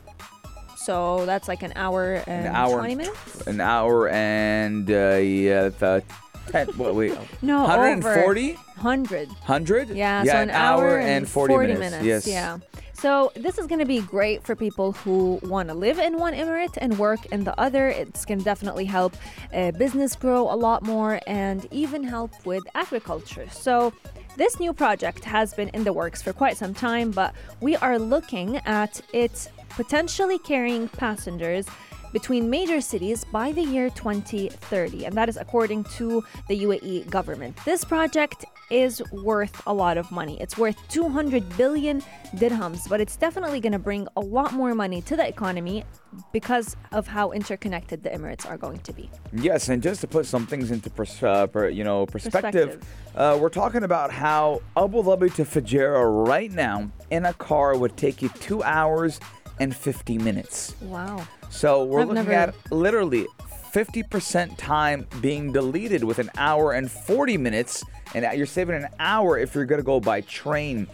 So 0.88 1.26
that's 1.26 1.48
like 1.48 1.62
an 1.62 1.74
hour 1.76 2.22
and 2.26 2.46
An 2.46 2.54
hour, 2.54 2.78
20 2.78 2.94
minutes. 2.94 3.46
An 3.46 3.60
hour 3.60 4.08
and 4.08 4.90
uh, 4.90 5.16
yeah, 5.16 5.68
the 5.68 6.02
ten. 6.46 6.68
What 6.78 6.94
wait? 6.94 7.12
No, 7.42 7.64
140? 7.64 8.54
100. 8.54 9.28
100? 9.28 9.88
Yeah, 9.90 10.22
yeah, 10.22 10.32
so 10.32 10.38
an, 10.38 10.48
hour, 10.48 10.98
and 10.98 11.28
40, 11.28 11.74
minutes. 11.74 12.02
Yes. 12.02 12.26
Yeah. 12.26 12.60
So 12.94 13.32
this 13.34 13.58
is 13.58 13.66
going 13.66 13.80
to 13.80 13.84
be 13.84 14.00
great 14.00 14.44
for 14.44 14.56
people 14.56 14.92
who 14.92 15.38
want 15.42 15.68
to 15.68 15.74
live 15.74 15.98
in 15.98 16.16
one 16.16 16.32
emirate 16.32 16.78
and 16.80 16.98
work 16.98 17.26
in 17.26 17.44
the 17.44 17.60
other. 17.60 17.88
It's 17.88 18.24
going 18.24 18.38
to 18.38 18.44
definitely 18.46 18.86
help 18.86 19.14
uh, 19.52 19.72
business 19.72 20.16
grow 20.16 20.50
a 20.50 20.56
lot 20.56 20.84
more 20.84 21.20
and 21.26 21.68
even 21.70 22.02
help 22.02 22.32
with 22.46 22.64
agriculture. 22.74 23.46
So 23.50 23.92
this 24.38 24.58
new 24.58 24.72
project 24.72 25.24
has 25.24 25.52
been 25.52 25.68
in 25.70 25.84
the 25.84 25.92
works 25.92 26.22
for 26.22 26.32
quite 26.32 26.56
some 26.56 26.72
time, 26.72 27.10
but 27.10 27.34
we 27.60 27.76
are 27.76 27.98
looking 27.98 28.56
at 28.64 29.02
it 29.12 29.50
potentially 29.78 30.40
carrying 30.40 30.88
passengers 30.88 31.64
between 32.12 32.50
major 32.50 32.80
cities 32.80 33.24
by 33.24 33.52
the 33.52 33.62
year 33.62 33.88
2030, 33.90 35.04
and 35.04 35.14
that 35.14 35.28
is 35.28 35.36
according 35.36 35.84
to 35.84 36.24
the 36.48 36.64
UAE 36.64 37.08
government. 37.10 37.56
This 37.64 37.84
project 37.84 38.44
is 38.70 39.00
worth 39.12 39.62
a 39.68 39.72
lot 39.72 39.96
of 39.96 40.10
money. 40.10 40.36
It's 40.40 40.58
worth 40.58 40.76
200 40.88 41.56
billion 41.56 42.02
dirhams, 42.34 42.88
but 42.88 43.00
it's 43.00 43.16
definitely 43.16 43.60
going 43.60 43.72
to 43.72 43.78
bring 43.78 44.08
a 44.16 44.20
lot 44.20 44.52
more 44.52 44.74
money 44.74 45.00
to 45.02 45.16
the 45.16 45.26
economy 45.26 45.84
because 46.32 46.76
of 46.90 47.06
how 47.06 47.30
interconnected 47.30 48.02
the 48.02 48.10
Emirates 48.10 48.50
are 48.50 48.56
going 48.58 48.80
to 48.80 48.92
be. 48.92 49.08
Yes, 49.32 49.68
and 49.68 49.80
just 49.80 50.00
to 50.00 50.08
put 50.08 50.26
some 50.26 50.44
things 50.44 50.72
into 50.72 50.90
pers- 50.90 51.22
uh, 51.22 51.46
per, 51.46 51.68
you 51.68 51.84
know 51.84 52.04
perspective, 52.06 52.80
Perspective. 52.80 53.14
Uh, 53.14 53.38
we're 53.40 53.48
talking 53.48 53.84
about 53.84 54.10
how 54.10 54.60
Abu 54.76 55.02
Dhabi 55.02 55.32
to 55.34 55.44
Fujairah 55.44 56.26
right 56.26 56.52
now 56.52 56.90
in 57.10 57.26
a 57.26 57.32
car 57.34 57.76
would 57.76 57.96
take 57.96 58.22
you 58.22 58.28
two 58.40 58.62
hours 58.62 59.20
and 59.60 59.74
50 59.74 60.18
minutes. 60.18 60.74
Wow. 60.80 61.26
So 61.50 61.84
we're 61.84 62.00
I've 62.02 62.08
looking 62.08 62.24
never- 62.24 62.32
at 62.32 62.54
literally 62.72 63.26
50% 63.72 64.56
time 64.56 65.06
being 65.20 65.52
deleted 65.52 66.04
with 66.04 66.18
an 66.18 66.30
hour 66.36 66.72
and 66.72 66.90
40 66.90 67.36
minutes, 67.36 67.84
and 68.14 68.26
you're 68.36 68.46
saving 68.46 68.76
an 68.76 68.88
hour 68.98 69.38
if 69.38 69.54
you're 69.54 69.66
going 69.66 69.80
to 69.80 69.84
go 69.84 70.00
by 70.00 70.20
train. 70.22 70.86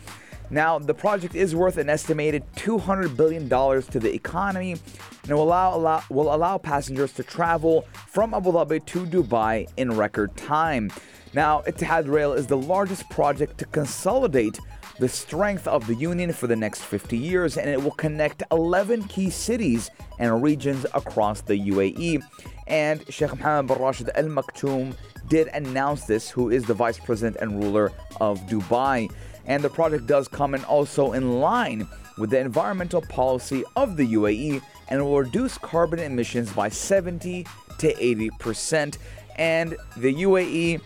Now, 0.50 0.78
the 0.78 0.92
project 0.94 1.34
is 1.34 1.54
worth 1.54 1.78
an 1.78 1.88
estimated 1.88 2.42
$200 2.56 3.16
billion 3.16 3.48
to 3.48 3.98
the 4.00 4.12
economy 4.12 4.76
and 5.22 5.32
will 5.32 5.44
allow, 5.44 5.74
allow, 5.74 6.02
will 6.10 6.34
allow 6.34 6.58
passengers 6.58 7.12
to 7.14 7.22
travel 7.22 7.86
from 8.08 8.34
Abu 8.34 8.52
Dhabi 8.52 8.84
to 8.86 9.06
Dubai 9.06 9.66
in 9.78 9.96
record 9.96 10.36
time. 10.36 10.90
Now, 11.32 11.62
Etihad 11.66 12.08
Rail 12.08 12.32
is 12.34 12.46
the 12.46 12.56
largest 12.58 13.08
project 13.08 13.56
to 13.58 13.64
consolidate 13.64 14.58
the 14.98 15.08
strength 15.08 15.66
of 15.66 15.86
the 15.86 15.94
union 15.94 16.32
for 16.32 16.46
the 16.46 16.56
next 16.56 16.82
50 16.82 17.16
years, 17.16 17.56
and 17.56 17.68
it 17.68 17.82
will 17.82 17.92
connect 17.92 18.42
11 18.52 19.04
key 19.04 19.30
cities 19.30 19.90
and 20.18 20.42
regions 20.42 20.86
across 20.94 21.40
the 21.40 21.58
UAE. 21.58 22.22
And 22.66 23.04
Sheikh 23.12 23.36
Mohammed 23.36 23.68
bin 23.68 23.78
Rashid 23.78 24.10
Al 24.14 24.24
Maktoum 24.24 24.94
did 25.28 25.48
announce 25.48 26.04
this, 26.04 26.30
who 26.30 26.50
is 26.50 26.64
the 26.64 26.74
vice 26.74 26.98
president 26.98 27.36
and 27.40 27.62
ruler 27.62 27.92
of 28.20 28.40
Dubai. 28.42 29.10
And 29.46 29.62
the 29.62 29.70
project 29.70 30.06
does 30.06 30.28
come 30.28 30.54
in 30.54 30.64
also 30.64 31.12
in 31.12 31.40
line 31.40 31.88
with 32.16 32.30
the 32.30 32.38
environmental 32.38 33.02
policy 33.02 33.64
of 33.76 33.96
the 33.96 34.14
UAE 34.14 34.62
and 34.88 35.02
will 35.02 35.18
reduce 35.18 35.58
carbon 35.58 35.98
emissions 35.98 36.52
by 36.52 36.68
70 36.68 37.46
to 37.78 38.04
80 38.04 38.30
percent. 38.38 38.98
And 39.36 39.76
the 39.96 40.14
UAE 40.14 40.80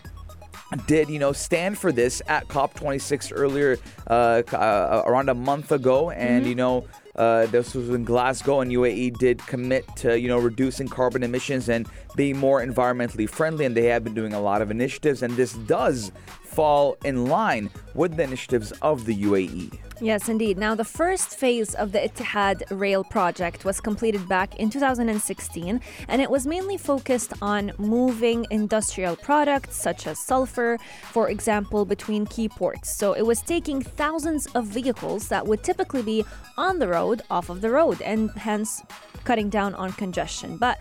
did 0.85 1.09
you 1.09 1.19
know 1.19 1.31
stand 1.31 1.77
for 1.77 1.91
this 1.91 2.21
at 2.27 2.47
COP26 2.47 3.31
earlier 3.35 3.77
uh, 4.07 4.43
uh, 4.53 5.03
around 5.05 5.29
a 5.29 5.35
month 5.35 5.71
ago, 5.71 6.11
and 6.11 6.45
you 6.45 6.55
know. 6.55 6.85
Uh, 7.15 7.47
this 7.47 7.75
was 7.75 7.89
in 7.89 8.05
Glasgow, 8.05 8.61
and 8.61 8.71
UAE 8.71 9.17
did 9.17 9.45
commit 9.45 9.83
to, 9.97 10.17
you 10.17 10.29
know, 10.29 10.37
reducing 10.37 10.87
carbon 10.87 11.21
emissions 11.21 11.67
and 11.67 11.85
being 12.15 12.37
more 12.37 12.65
environmentally 12.65 13.29
friendly. 13.29 13.65
And 13.65 13.75
they 13.75 13.87
have 13.87 14.05
been 14.05 14.13
doing 14.13 14.33
a 14.33 14.39
lot 14.39 14.61
of 14.61 14.71
initiatives, 14.71 15.21
and 15.21 15.35
this 15.35 15.51
does 15.51 16.13
fall 16.59 16.97
in 17.05 17.27
line 17.27 17.69
with 17.93 18.17
the 18.17 18.23
initiatives 18.23 18.73
of 18.81 19.05
the. 19.05 19.15
UAE. 19.19 19.77
Yes, 20.01 20.29
indeed. 20.29 20.57
Now, 20.57 20.75
the 20.75 20.85
first 20.85 21.37
phase 21.37 21.75
of 21.75 21.91
the 21.91 21.99
Etihad 21.99 22.63
Rail 22.69 23.03
project 23.03 23.65
was 23.65 23.81
completed 23.81 24.27
back 24.29 24.55
in 24.55 24.69
2016, 24.69 25.81
and 26.07 26.21
it 26.21 26.29
was 26.29 26.47
mainly 26.47 26.77
focused 26.77 27.33
on 27.41 27.71
moving 27.77 28.45
industrial 28.49 29.15
products 29.15 29.75
such 29.75 30.07
as 30.07 30.19
sulfur, 30.19 30.77
for 31.11 31.29
example, 31.29 31.85
between 31.85 32.25
key 32.25 32.47
ports. 32.47 32.89
So 32.95 33.13
it 33.13 33.25
was 33.25 33.41
taking 33.41 33.81
thousands 33.81 34.45
of 34.47 34.65
vehicles 34.65 35.27
that 35.27 35.45
would 35.45 35.63
typically 35.63 36.01
be 36.01 36.25
on 36.57 36.79
the 36.79 36.87
road 36.87 37.21
off 37.29 37.49
of 37.49 37.61
the 37.61 37.69
road, 37.69 38.01
and 38.01 38.31
hence 38.31 38.81
cutting 39.25 39.49
down 39.49 39.75
on 39.75 39.91
congestion. 39.93 40.57
But 40.57 40.79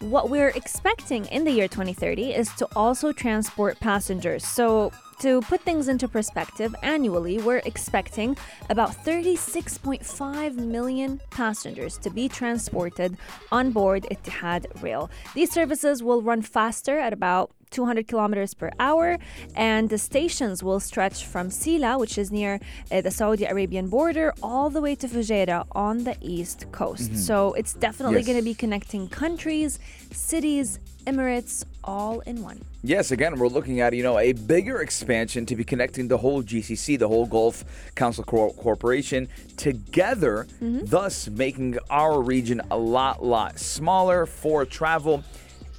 what 0.00 0.28
we're 0.28 0.48
expecting 0.48 1.24
in 1.26 1.44
the 1.44 1.50
year 1.50 1.68
2030 1.68 2.34
is 2.34 2.48
to 2.56 2.68
also 2.76 3.12
transport 3.12 3.80
passengers. 3.80 4.44
So, 4.44 4.92
to 5.20 5.40
put 5.42 5.60
things 5.62 5.88
into 5.88 6.08
perspective, 6.08 6.74
annually 6.82 7.38
we're 7.38 7.62
expecting 7.64 8.36
about 8.70 8.90
36.5 9.04 10.56
million 10.56 11.20
passengers 11.30 11.98
to 11.98 12.10
be 12.10 12.28
transported 12.28 13.16
on 13.52 13.70
board 13.70 14.06
Etihad 14.10 14.66
Rail. 14.82 15.10
These 15.34 15.50
services 15.52 16.02
will 16.02 16.22
run 16.22 16.42
faster 16.42 16.98
at 16.98 17.12
about 17.12 17.50
200 17.70 18.06
kilometers 18.06 18.54
per 18.54 18.70
hour, 18.78 19.18
and 19.56 19.90
the 19.90 19.98
stations 19.98 20.62
will 20.62 20.78
stretch 20.78 21.24
from 21.26 21.50
Sila, 21.50 21.98
which 21.98 22.16
is 22.18 22.30
near 22.30 22.60
uh, 22.92 23.00
the 23.00 23.10
Saudi 23.10 23.44
Arabian 23.46 23.88
border, 23.88 24.32
all 24.42 24.70
the 24.70 24.80
way 24.80 24.94
to 24.94 25.08
Fujairah 25.08 25.66
on 25.72 26.04
the 26.04 26.16
east 26.20 26.66
coast. 26.70 27.16
So 27.16 27.52
it's 27.54 27.74
definitely 27.74 28.18
Yes. 28.18 28.26
going 28.26 28.38
to 28.38 28.44
be 28.44 28.54
connecting 28.54 29.08
countries, 29.08 29.80
cities, 30.12 30.78
Emirates, 31.04 31.64
all 31.84 32.20
in 32.20 32.42
one. 32.42 32.64
Yes, 32.82 33.10
again, 33.10 33.38
we're 33.38 33.48
looking 33.48 33.80
at, 33.80 33.94
you 33.94 34.02
know, 34.02 34.18
a 34.18 34.32
bigger 34.32 34.80
expansion 34.80 35.46
to 35.46 35.56
be 35.56 35.64
connecting 35.64 36.08
the 36.08 36.18
whole 36.18 36.42
GCC, 36.42 36.98
the 36.98 37.08
whole 37.08 37.26
Gulf 37.26 37.64
Council 37.94 38.24
Cor- 38.24 38.52
Corporation 38.54 39.28
together, 39.56 40.46
mm-hmm. 40.62 40.84
thus 40.84 41.28
making 41.28 41.78
our 41.88 42.20
region 42.20 42.60
a 42.70 42.76
lot, 42.76 43.24
lot 43.24 43.58
smaller 43.58 44.26
for 44.26 44.64
travel. 44.64 45.24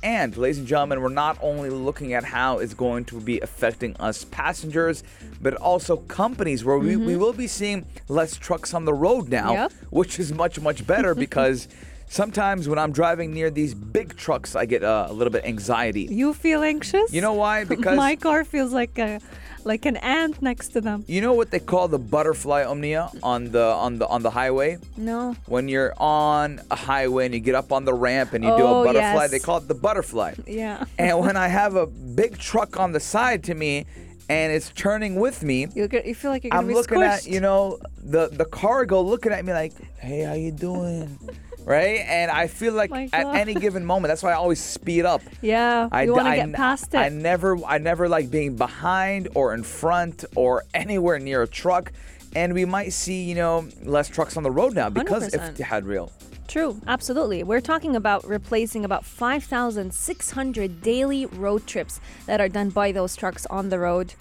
And, 0.03 0.37
ladies 0.37 0.59
and 0.59 0.67
gentlemen, 0.67 1.01
we're 1.01 1.09
not 1.09 1.37
only 1.41 1.71
looking 1.71 2.13
at 2.13 2.23
how 2.23 2.59
it's 2.59 2.75
going 2.75 3.05
to 3.05 3.19
be 3.19 3.39
affecting 3.39 3.95
us 3.97 4.23
passengers, 4.25 5.03
but 5.41 5.55
also 5.55 5.97
companies 5.97 6.63
where 6.63 6.77
we, 6.77 6.95
we 6.95 7.13
mm-hmm. 7.13 7.19
will 7.19 7.33
be 7.33 7.47
seeing 7.47 7.85
less 8.07 8.37
trucks 8.37 8.73
on 8.75 8.85
the 8.85 8.93
road 8.93 9.29
now, 9.29 9.53
Yep. 9.53 9.71
which 9.89 10.19
is 10.19 10.31
much, 10.31 10.59
much 10.59 10.85
better 10.85 11.15
because 11.25 11.67
sometimes 12.07 12.67
when 12.69 12.79
I'm 12.79 12.91
driving 12.91 13.33
near 13.33 13.49
these 13.49 13.73
big 13.73 14.15
trucks, 14.15 14.55
I 14.55 14.65
get 14.65 14.83
uh, 14.83 15.07
a 15.09 15.13
little 15.13 15.31
bit 15.31 15.45
anxiety. 15.45 16.07
You 16.09 16.33
feel 16.33 16.63
anxious? 16.63 17.11
You 17.13 17.21
know 17.21 17.33
why? 17.33 17.63
Because 17.75 17.97
my 17.97 18.15
car 18.15 18.43
feels 18.43 18.73
like 18.73 18.97
a 18.97 19.19
like 19.63 19.85
an 19.87 19.97
ant 19.97 20.41
next 20.43 20.69
to 20.69 20.79
them. 20.81 21.03
you 21.07 21.21
know 21.21 21.33
what 21.33 21.49
they 21.49 21.59
call 21.59 21.87
the 21.87 21.97
butterfly 21.97 22.63
omnia 22.63 23.09
on 23.23 23.51
the 23.51 23.63
on 23.63 23.97
the 23.97 24.07
on 24.07 24.21
the 24.21 24.29
highway. 24.29 24.77
No. 24.95 25.35
When 25.47 25.67
you're 25.67 25.93
on 25.97 26.61
a 26.69 26.75
highway 26.75 27.25
and 27.25 27.33
you 27.33 27.39
get 27.39 27.55
up 27.55 27.71
on 27.71 27.83
the 27.85 27.93
ramp 27.93 28.33
and 28.33 28.43
you 28.43 28.51
do 28.55 28.63
Oh, 28.63 28.81
a 28.81 28.85
butterfly, 28.85 29.23
yes. 29.23 29.31
they 29.31 29.39
call 29.39 29.57
it 29.57 29.67
the 29.67 29.73
butterfly. 29.73 30.35
Yeah. 30.45 30.85
and 30.99 31.19
when 31.19 31.35
I 31.35 31.47
have 31.47 31.75
a 31.75 31.87
big 31.87 32.37
truck 32.37 32.79
on 32.79 32.91
the 32.91 32.99
side 32.99 33.43
to 33.45 33.55
me 33.55 33.85
and 34.29 34.53
it's 34.53 34.69
turning 34.69 35.15
with 35.15 35.41
me, 35.43 35.67
You 35.73 35.87
you 36.05 36.13
feel 36.15 36.29
like 36.31 36.43
you're 36.43 36.53
I'm 36.53 36.67
looking 36.69 36.99
squished. 36.99 37.25
at 37.25 37.27
you 37.27 37.39
know 37.39 37.79
the 38.03 38.27
the 38.27 38.45
cargo 38.45 39.01
looking 39.01 39.31
at 39.31 39.43
me 39.45 39.51
like, 39.53 39.73
hey, 39.97 40.21
how 40.21 40.33
you 40.33 40.51
doing? 40.51 41.17
Right, 41.65 42.01
and 42.07 42.29
I 42.29 42.45
feel 42.45 42.73
like 42.73 42.91
My 42.91 43.09
at 43.11 43.23
God. 43.23 43.35
any 43.35 43.55
given 43.55 43.83
moment, 43.83 44.09
that's 44.09 44.21
why 44.21 44.31
I 44.31 44.35
always 44.35 44.61
speed 44.61 45.03
up. 45.03 45.23
Yeah. 45.41 45.89
I, 45.91 46.03
you 46.03 46.13
want 46.13 46.27
to 46.27 46.35
get 46.35 46.53
past 46.53 46.93
it. 46.93 46.97
I 46.97 47.09
never, 47.09 47.57
I 47.65 47.79
never 47.79 48.07
like 48.07 48.29
being 48.29 48.55
behind 48.55 49.29
or 49.33 49.55
in 49.55 49.63
front 49.63 50.25
or 50.35 50.63
anywhere 50.75 51.17
near 51.17 51.41
a 51.41 51.47
truck. 51.47 51.91
And 52.35 52.53
we 52.53 52.65
might 52.65 52.93
see, 52.93 53.23
you 53.23 53.33
know, 53.33 53.67
less 53.81 54.09
trucks 54.09 54.37
on 54.37 54.43
the 54.43 54.51
road 54.51 54.75
now 54.75 54.91
because 54.91 55.33
if 55.33 55.41
100%. 55.41 55.55
Etihad 55.55 55.87
Rail. 55.87 56.11
True, 56.47 56.79
absolutely. 56.85 57.41
We're 57.43 57.61
talking 57.61 57.95
about 57.95 58.27
replacing 58.27 58.85
about 58.85 59.03
5,600 59.03 60.81
daily 60.81 61.25
road 61.25 61.65
trips 61.65 61.99
that 62.27 62.39
are 62.39 62.49
done 62.49 62.69
by 62.69 62.91
those 62.91 63.15
trucks 63.15 63.47
on 63.47 63.69
the 63.69 63.79
road 63.79 64.13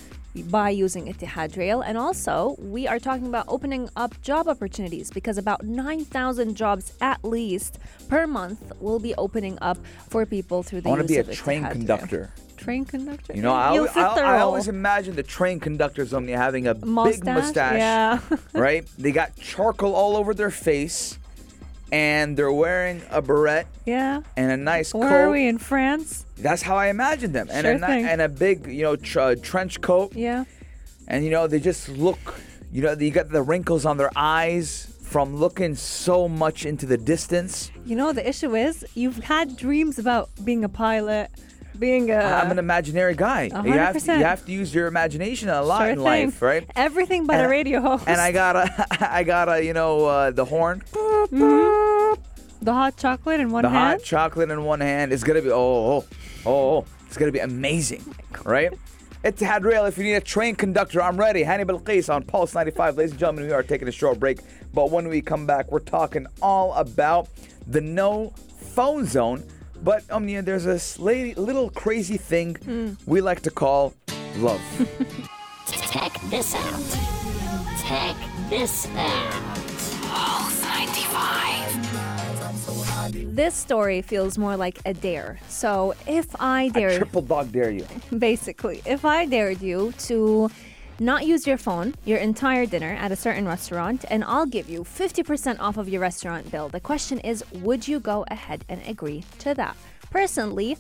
by 0.42 0.70
using 0.70 1.12
Etihad 1.12 1.56
Rail. 1.56 1.80
And 1.80 1.96
also, 1.96 2.56
we 2.58 2.86
are 2.88 2.98
talking 2.98 3.26
about 3.26 3.44
opening 3.48 3.88
up 3.96 4.20
job 4.22 4.48
opportunities 4.48 5.10
because 5.10 5.38
about 5.38 5.64
9,000 5.64 6.54
jobs 6.56 6.92
at 7.00 7.24
least 7.24 7.78
per 8.08 8.26
month 8.26 8.72
will 8.80 8.98
be 8.98 9.14
opening 9.16 9.58
up 9.62 9.78
for 10.08 10.26
people 10.26 10.62
through 10.62 10.80
the 10.82 10.88
I 10.88 10.92
want 10.92 11.06
to 11.06 11.14
use 11.14 11.26
be 11.26 11.32
a 11.32 11.34
train 11.34 11.62
Etihad 11.62 11.64
Rail. 11.64 11.72
conductor. 11.72 12.30
Train 12.56 12.84
conductor. 12.84 13.34
You 13.34 13.42
know, 13.42 13.52
I, 13.52 13.74
You'll 13.74 13.88
always, 13.88 13.96
I, 13.96 14.36
I 14.36 14.40
always 14.40 14.68
imagine 14.68 15.16
the 15.16 15.22
train 15.22 15.60
conductors 15.60 16.14
only 16.14 16.32
having 16.32 16.66
a 16.66 16.74
big 16.74 16.84
Mustache? 16.86 17.24
mustache. 17.24 17.78
Yeah. 17.78 18.20
right? 18.54 18.86
They 18.98 19.12
got 19.12 19.36
charcoal 19.36 19.94
all 19.94 20.16
over 20.16 20.34
their 20.34 20.50
face 20.50 21.18
and 21.94 22.36
they're 22.36 22.52
wearing 22.64 22.98
a 23.10 23.20
beret 23.22 23.66
yeah. 23.86 24.20
and 24.36 24.50
a 24.50 24.56
nice 24.56 24.92
Where 24.92 25.08
coat. 25.08 25.14
are 25.14 25.30
we 25.30 25.46
in 25.46 25.58
France? 25.58 26.26
That's 26.36 26.62
how 26.68 26.76
I 26.76 26.86
imagine 26.88 27.30
them. 27.38 27.46
And, 27.50 27.62
Sure 27.64 27.74
a, 27.76 27.78
thing. 27.90 28.04
and 28.10 28.20
a 28.20 28.28
big, 28.28 28.66
you 28.66 28.82
know, 28.86 28.96
tr- 28.96 29.34
trench 29.50 29.80
coat. 29.80 30.10
Yeah. 30.14 30.44
and 31.06 31.18
you 31.24 31.30
know 31.30 31.46
they 31.52 31.60
just 31.70 31.82
look 32.06 32.22
you 32.72 32.80
know 32.82 32.92
you 33.06 33.10
got 33.20 33.28
the 33.38 33.42
wrinkles 33.50 33.84
on 33.90 33.96
their 34.02 34.10
eyes 34.16 34.66
from 35.12 35.26
looking 35.44 35.74
so 35.76 36.16
much 36.42 36.58
into 36.70 36.86
the 36.92 36.96
distance 37.14 37.70
You 37.90 37.94
know 38.00 38.10
the 38.18 38.24
issue 38.32 38.52
is 38.66 38.74
you've 39.02 39.20
had 39.34 39.46
dreams 39.64 39.94
about 40.04 40.24
being 40.48 40.62
a 40.64 40.68
pilot, 40.86 41.28
being 41.84 42.04
a. 42.10 42.16
i'm 42.40 42.50
an 42.56 42.58
imaginary 42.68 43.14
guy 43.28 43.42
a 43.52 43.60
you 43.68 43.76
have, 43.86 43.94
to, 44.06 44.12
you 44.20 44.24
have 44.32 44.42
to 44.46 44.52
use 44.60 44.68
your 44.76 44.86
imagination 44.94 45.46
a 45.50 45.60
lot 45.72 45.80
sure 45.82 45.90
in 45.94 45.96
thing. 45.96 46.04
life 46.24 46.40
right 46.50 46.64
Everything 46.88 47.20
but 47.28 47.36
And 47.36 47.46
a 47.46 47.48
radio 47.58 47.78
host. 47.86 48.04
and 48.10 48.18
i 48.28 48.30
got 48.42 48.54
a 48.62 48.64
i 49.18 49.20
got 49.34 49.46
a 49.54 49.56
you 49.68 49.74
know 49.80 49.92
uh, 50.16 50.30
the 50.40 50.46
horn 50.54 50.76
the 52.64 52.72
hot 52.72 52.96
chocolate 52.96 53.40
in 53.40 53.50
one 53.50 53.62
the 53.62 53.68
hand. 53.68 54.00
hot 54.00 54.04
chocolate 54.04 54.50
in 54.50 54.64
one 54.64 54.80
hand 54.80 55.12
it's 55.12 55.22
gonna 55.22 55.42
be 55.42 55.50
oh, 55.50 55.54
oh 55.54 55.86
oh 55.86 56.06
oh, 56.46 56.76
oh 56.78 56.86
it's 57.06 57.16
gonna 57.16 57.32
be 57.32 57.38
amazing 57.38 58.02
right 58.44 58.72
Etihad 59.24 59.64
Rail, 59.64 59.86
if 59.86 59.96
you 59.96 60.04
need 60.04 60.12
a 60.12 60.20
train 60.20 60.54
conductor, 60.54 61.00
I'm 61.00 61.16
ready. 61.16 61.42
Hani 61.44 61.64
Balqis 61.64 62.14
on 62.14 62.24
Pulse 62.24 62.54
95. 62.54 62.98
Ladies 62.98 63.12
and 63.12 63.18
gentlemen, 63.18 63.46
we 63.46 63.52
are 63.52 63.62
taking 63.62 63.88
a 63.88 63.90
short 63.90 64.20
break. 64.20 64.40
But 64.74 64.90
when 64.90 65.08
we 65.08 65.22
come 65.22 65.46
back, 65.46 65.72
we're 65.72 65.78
talking 65.78 66.26
all 66.42 66.74
about 66.74 67.28
the 67.66 67.80
no 67.80 68.34
phone 68.74 69.06
zone. 69.06 69.42
But, 69.82 70.04
Omnia, 70.10 70.42
there's 70.42 70.64
this 70.64 70.98
lady, 70.98 71.32
little 71.36 71.70
crazy 71.70 72.18
thing 72.18 72.56
hmm. 72.56 72.92
we 73.06 73.22
like 73.22 73.40
to 73.44 73.50
call 73.50 73.94
love. 74.36 74.60
Check 75.68 76.20
this 76.28 76.54
out. 76.54 77.78
Check 77.86 78.16
this 78.50 78.86
out. 78.88 79.54
This 83.22 83.54
story 83.54 84.02
feels 84.02 84.36
more 84.36 84.56
like 84.56 84.78
a 84.84 84.94
dare. 84.94 85.38
So 85.48 85.94
if 86.06 86.26
I 86.40 86.68
dare 86.68 86.98
Triple 86.98 87.22
dog 87.22 87.52
dare 87.52 87.70
you. 87.70 87.86
basically 88.18 88.82
if 88.84 89.04
i 89.04 89.26
dared 89.26 89.60
you 89.60 89.92
to 89.98 90.50
not 91.00 91.26
use 91.26 91.46
your 91.46 91.58
phone 91.58 91.94
your 92.04 92.18
entire 92.18 92.66
dinner 92.66 92.92
at 93.00 93.10
a 93.10 93.16
certain 93.16 93.46
restaurant, 93.46 94.04
and 94.10 94.22
I'll 94.24 94.46
give 94.46 94.68
you 94.68 94.84
50% 94.84 95.58
off 95.58 95.76
of 95.76 95.88
your 95.88 96.00
restaurant 96.00 96.50
bill. 96.50 96.68
The 96.68 96.80
question 96.80 97.18
is, 97.20 97.44
would 97.54 97.88
you 97.88 97.98
go 97.98 98.24
ahead 98.28 98.64
and 98.68 98.80
agree 98.86 99.24
to 99.40 99.54
that? 99.54 99.76
Personally, 100.10 100.76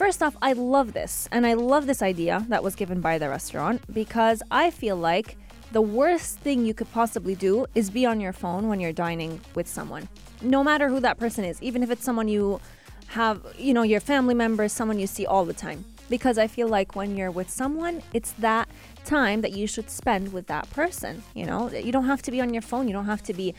First 0.00 0.22
off, 0.22 0.34
I 0.40 0.54
love 0.54 0.94
this, 0.94 1.28
and 1.30 1.46
I 1.46 1.52
love 1.52 1.86
this 1.86 2.00
idea 2.00 2.46
that 2.48 2.64
was 2.64 2.74
given 2.74 3.02
by 3.02 3.18
the 3.18 3.28
restaurant 3.28 3.82
because 3.92 4.42
I 4.50 4.70
feel 4.70 4.96
like 4.96 5.36
the 5.72 5.80
worst 5.80 6.38
thing 6.38 6.66
you 6.66 6.74
could 6.74 6.90
possibly 6.92 7.34
do 7.34 7.66
is 7.74 7.90
be 7.90 8.04
on 8.04 8.20
your 8.20 8.32
phone 8.32 8.68
when 8.68 8.80
you're 8.80 8.92
dining 8.92 9.40
with 9.54 9.68
someone. 9.68 10.08
No 10.42 10.64
matter 10.64 10.88
who 10.88 11.00
that 11.00 11.18
person 11.18 11.44
is, 11.44 11.62
even 11.62 11.82
if 11.82 11.90
it's 11.90 12.04
someone 12.04 12.28
you 12.28 12.60
have, 13.08 13.44
you 13.56 13.72
know, 13.74 13.82
your 13.82 14.00
family 14.00 14.34
member, 14.34 14.68
someone 14.68 14.98
you 14.98 15.06
see 15.06 15.26
all 15.26 15.44
the 15.44 15.52
time. 15.52 15.84
Because 16.08 16.38
I 16.38 16.48
feel 16.48 16.66
like 16.66 16.96
when 16.96 17.16
you're 17.16 17.30
with 17.30 17.50
someone, 17.50 18.02
it's 18.12 18.32
that 18.32 18.68
time 19.04 19.42
that 19.42 19.52
you 19.52 19.68
should 19.68 19.90
spend 19.90 20.32
with 20.32 20.48
that 20.48 20.68
person. 20.70 21.22
You 21.34 21.46
know, 21.46 21.70
you 21.70 21.92
don't 21.92 22.06
have 22.06 22.22
to 22.22 22.30
be 22.32 22.40
on 22.40 22.52
your 22.52 22.62
phone, 22.62 22.88
you 22.88 22.92
don't 22.92 23.06
have 23.06 23.22
to 23.24 23.34
be 23.34 23.54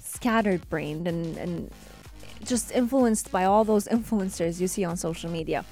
scattered 0.00 0.68
brained 0.68 1.06
and, 1.06 1.36
and 1.36 1.70
just 2.44 2.72
influenced 2.72 3.30
by 3.30 3.44
all 3.44 3.64
those 3.64 3.86
influencers 3.96 4.60
you 4.60 4.66
see 4.66 4.84
on 4.84 4.96
social 4.96 5.30
media. 5.30 5.64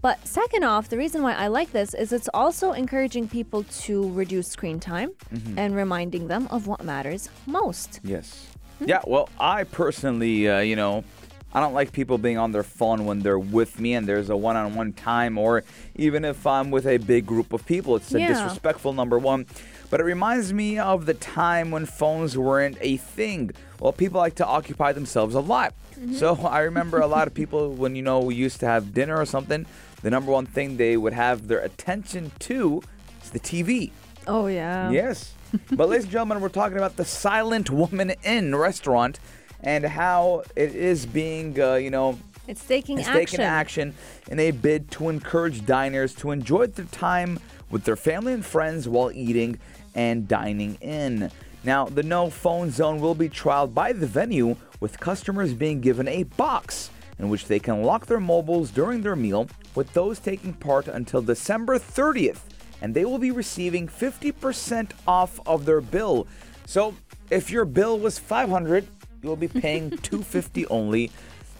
But 0.00 0.26
second 0.26 0.64
off, 0.64 0.88
the 0.88 0.96
reason 0.96 1.22
why 1.22 1.34
I 1.34 1.48
like 1.48 1.72
this 1.72 1.94
is 1.94 2.12
it's 2.12 2.28
also 2.32 2.72
encouraging 2.72 3.28
people 3.28 3.64
to 3.64 4.10
reduce 4.12 4.48
screen 4.48 4.78
time 4.78 5.10
mm-hmm. 5.34 5.58
and 5.58 5.74
reminding 5.74 6.28
them 6.28 6.46
of 6.50 6.66
what 6.66 6.84
matters 6.84 7.28
most. 7.46 8.00
Yes. 8.04 8.46
Hmm? 8.78 8.88
Yeah, 8.88 9.00
well, 9.06 9.28
I 9.40 9.64
personally, 9.64 10.48
uh, 10.48 10.60
you 10.60 10.76
know, 10.76 11.04
I 11.52 11.60
don't 11.60 11.72
like 11.72 11.92
people 11.92 12.18
being 12.18 12.36
on 12.38 12.52
their 12.52 12.62
phone 12.62 13.06
when 13.06 13.20
they're 13.20 13.38
with 13.38 13.80
me 13.80 13.94
and 13.94 14.06
there's 14.06 14.28
a 14.28 14.36
one 14.36 14.56
on 14.56 14.74
one 14.74 14.92
time, 14.92 15.38
or 15.38 15.64
even 15.96 16.24
if 16.24 16.46
I'm 16.46 16.70
with 16.70 16.86
a 16.86 16.98
big 16.98 17.24
group 17.26 17.52
of 17.52 17.64
people. 17.64 17.96
It's 17.96 18.14
a 18.14 18.20
Yeah. 18.20 18.28
disrespectful, 18.28 18.92
number 18.92 19.18
one. 19.18 19.46
But 19.90 20.00
it 20.00 20.04
reminds 20.04 20.52
me 20.52 20.78
of 20.78 21.06
the 21.06 21.14
time 21.14 21.70
when 21.70 21.86
phones 21.86 22.36
weren't 22.36 22.76
a 22.82 22.98
thing. 22.98 23.52
Well, 23.80 23.92
people 23.92 24.20
like 24.20 24.34
to 24.36 24.46
occupy 24.46 24.92
themselves 24.92 25.34
a 25.34 25.40
lot. 25.40 25.72
Mm-hmm. 25.98 26.14
So 26.14 26.36
I 26.36 26.60
remember 26.60 27.00
a 27.00 27.06
lot 27.06 27.26
of 27.26 27.34
people 27.34 27.72
when, 27.82 27.96
you 27.96 28.02
know, 28.02 28.20
we 28.20 28.34
used 28.34 28.60
to 28.60 28.66
have 28.66 28.92
dinner 28.92 29.16
or 29.16 29.24
something, 29.24 29.64
the 30.02 30.10
number 30.10 30.30
one 30.30 30.46
thing 30.46 30.76
they 30.76 30.96
would 30.96 31.12
have 31.12 31.48
their 31.48 31.60
attention 31.60 32.30
to 32.40 32.82
is 33.22 33.30
the 33.30 33.40
TV. 33.40 33.90
Oh, 34.26 34.46
yeah. 34.46 34.90
Yes. 34.90 35.32
but 35.72 35.88
ladies 35.88 36.04
and 36.04 36.12
gentlemen, 36.12 36.40
we're 36.40 36.48
talking 36.50 36.76
about 36.76 36.96
the 36.96 37.04
Silent 37.04 37.70
Woman 37.70 38.12
Inn 38.24 38.54
restaurant 38.54 39.18
and 39.62 39.84
how 39.84 40.42
it 40.56 40.74
is 40.74 41.06
being, 41.06 41.58
uh, 41.60 41.74
you 41.74 41.90
know, 41.90 42.18
It's 42.46 42.64
taking 42.64 42.98
it's 42.98 43.08
action. 43.08 43.20
taking 43.26 43.40
action 43.40 43.94
in 44.30 44.38
a 44.38 44.50
bid 44.50 44.90
to 44.92 45.08
encourage 45.08 45.64
diners 45.66 46.14
to 46.16 46.30
enjoy 46.30 46.66
their 46.66 46.84
time 46.86 47.40
with 47.70 47.84
their 47.84 47.96
family 47.96 48.32
and 48.34 48.44
friends 48.44 48.88
while 48.88 49.10
eating 49.12 49.58
and 49.94 50.28
dining 50.28 50.76
in. 50.80 51.30
Now, 51.64 51.86
the 51.86 52.02
no 52.04 52.30
phone 52.30 52.70
zone 52.70 53.00
will 53.00 53.14
be 53.16 53.28
trialed 53.28 53.74
by 53.74 53.92
the 53.92 54.06
venue 54.06 54.54
with 54.80 55.00
customers 55.00 55.54
being 55.54 55.80
given 55.80 56.06
a 56.06 56.22
box 56.22 56.90
in 57.18 57.28
which 57.30 57.46
they 57.46 57.58
can 57.58 57.82
lock 57.82 58.06
their 58.06 58.20
mobiles 58.20 58.70
during 58.70 59.02
their 59.02 59.16
meal, 59.16 59.48
with 59.78 59.92
those 59.94 60.18
taking 60.18 60.52
part 60.54 60.88
until 60.88 61.22
December 61.22 61.78
30th, 61.78 62.40
and 62.82 62.94
they 62.94 63.04
will 63.04 63.18
be 63.18 63.30
receiving 63.30 63.86
50% 63.86 64.90
off 65.06 65.38
of 65.46 65.64
their 65.66 65.80
bill. 65.80 66.26
So, 66.66 66.96
if 67.30 67.48
your 67.52 67.64
bill 67.64 67.96
was 67.96 68.18
500, 68.18 68.84
you'll 69.22 69.36
be 69.36 69.46
paying 69.46 69.90
250 70.02 70.66
only. 70.66 71.12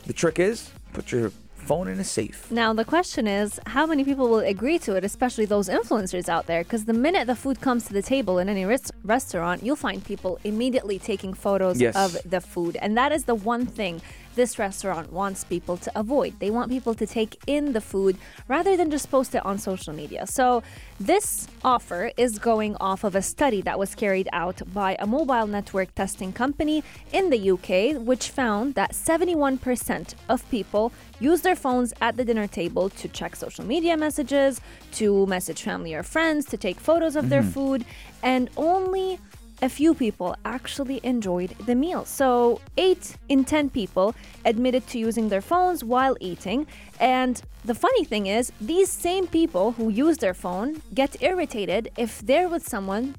The 0.06 0.12
trick 0.12 0.40
is 0.40 0.70
put 0.92 1.12
your 1.12 1.30
phone 1.54 1.86
in 1.86 2.00
a 2.00 2.04
safe. 2.04 2.50
Now, 2.50 2.72
the 2.72 2.84
question 2.84 3.28
is 3.28 3.60
how 3.66 3.86
many 3.86 4.02
people 4.02 4.26
will 4.28 4.38
agree 4.40 4.78
to 4.80 4.96
it, 4.96 5.04
especially 5.04 5.44
those 5.44 5.68
influencers 5.68 6.28
out 6.28 6.46
there? 6.46 6.64
Because 6.64 6.86
the 6.86 6.94
minute 6.94 7.26
the 7.28 7.36
food 7.36 7.60
comes 7.60 7.86
to 7.86 7.92
the 7.92 8.02
table 8.02 8.38
in 8.38 8.48
any 8.48 8.64
res- 8.64 8.90
restaurant, 9.04 9.62
you'll 9.62 9.76
find 9.76 10.02
people 10.04 10.40
immediately 10.44 10.98
taking 10.98 11.34
photos 11.34 11.78
Yes. 11.80 11.94
of 11.94 12.16
the 12.28 12.40
food. 12.40 12.76
And 12.82 12.96
that 12.96 13.12
is 13.12 13.24
the 13.24 13.34
one 13.36 13.64
thing 13.66 14.00
this 14.38 14.58
restaurant 14.58 15.12
wants 15.12 15.42
people 15.42 15.76
to 15.76 15.90
avoid. 15.98 16.38
They 16.38 16.50
want 16.50 16.70
people 16.70 16.94
to 16.94 17.06
take 17.06 17.32
in 17.46 17.72
the 17.72 17.80
food 17.80 18.16
rather 18.46 18.76
than 18.76 18.88
just 18.90 19.10
post 19.10 19.34
it 19.34 19.44
on 19.44 19.58
social 19.58 19.92
media. 19.92 20.26
So, 20.26 20.62
this 21.00 21.48
offer 21.64 22.12
is 22.16 22.38
going 22.38 22.76
off 22.76 23.02
of 23.04 23.14
a 23.14 23.22
study 23.22 23.60
that 23.62 23.78
was 23.78 23.94
carried 23.94 24.28
out 24.32 24.62
by 24.72 24.96
a 24.98 25.06
mobile 25.06 25.48
network 25.48 25.94
testing 25.94 26.32
company 26.32 26.82
in 27.12 27.30
the 27.30 27.40
UK, 27.54 28.00
which 28.10 28.30
found 28.30 28.74
that 28.74 28.92
71% 28.92 30.14
of 30.28 30.48
people 30.50 30.92
use 31.20 31.40
their 31.42 31.56
phones 31.56 31.92
at 32.00 32.16
the 32.16 32.24
dinner 32.24 32.46
table 32.46 32.88
to 32.90 33.08
check 33.08 33.34
social 33.34 33.64
media 33.64 33.96
messages, 33.96 34.60
to 34.92 35.26
message 35.26 35.62
family 35.62 35.94
or 35.94 36.04
friends, 36.04 36.46
to 36.46 36.56
take 36.56 36.78
photos 36.78 37.16
of 37.16 37.28
their 37.28 37.42
mm-hmm. 37.42 37.50
food, 37.50 37.84
and 38.22 38.50
only 38.56 39.18
a 39.62 39.68
few 39.68 39.94
people 39.94 40.36
actually 40.44 41.00
enjoyed 41.02 41.50
the 41.66 41.74
meal. 41.74 42.04
So, 42.04 42.60
8 42.76 43.16
in 43.28 43.44
10 43.44 43.70
people 43.70 44.14
admitted 44.44 44.86
to 44.88 44.98
using 44.98 45.28
their 45.28 45.40
phones 45.40 45.82
while 45.82 46.16
eating. 46.20 46.66
And 47.00 47.40
the 47.64 47.74
funny 47.74 48.04
thing 48.04 48.26
is, 48.26 48.52
these 48.60 48.90
same 48.90 49.26
people 49.26 49.72
who 49.72 49.88
use 49.88 50.18
their 50.18 50.34
phone 50.34 50.82
get 50.94 51.20
irritated 51.22 51.90
if 51.96 52.20
they're 52.20 52.48
with 52.48 52.68
someone 52.68 53.14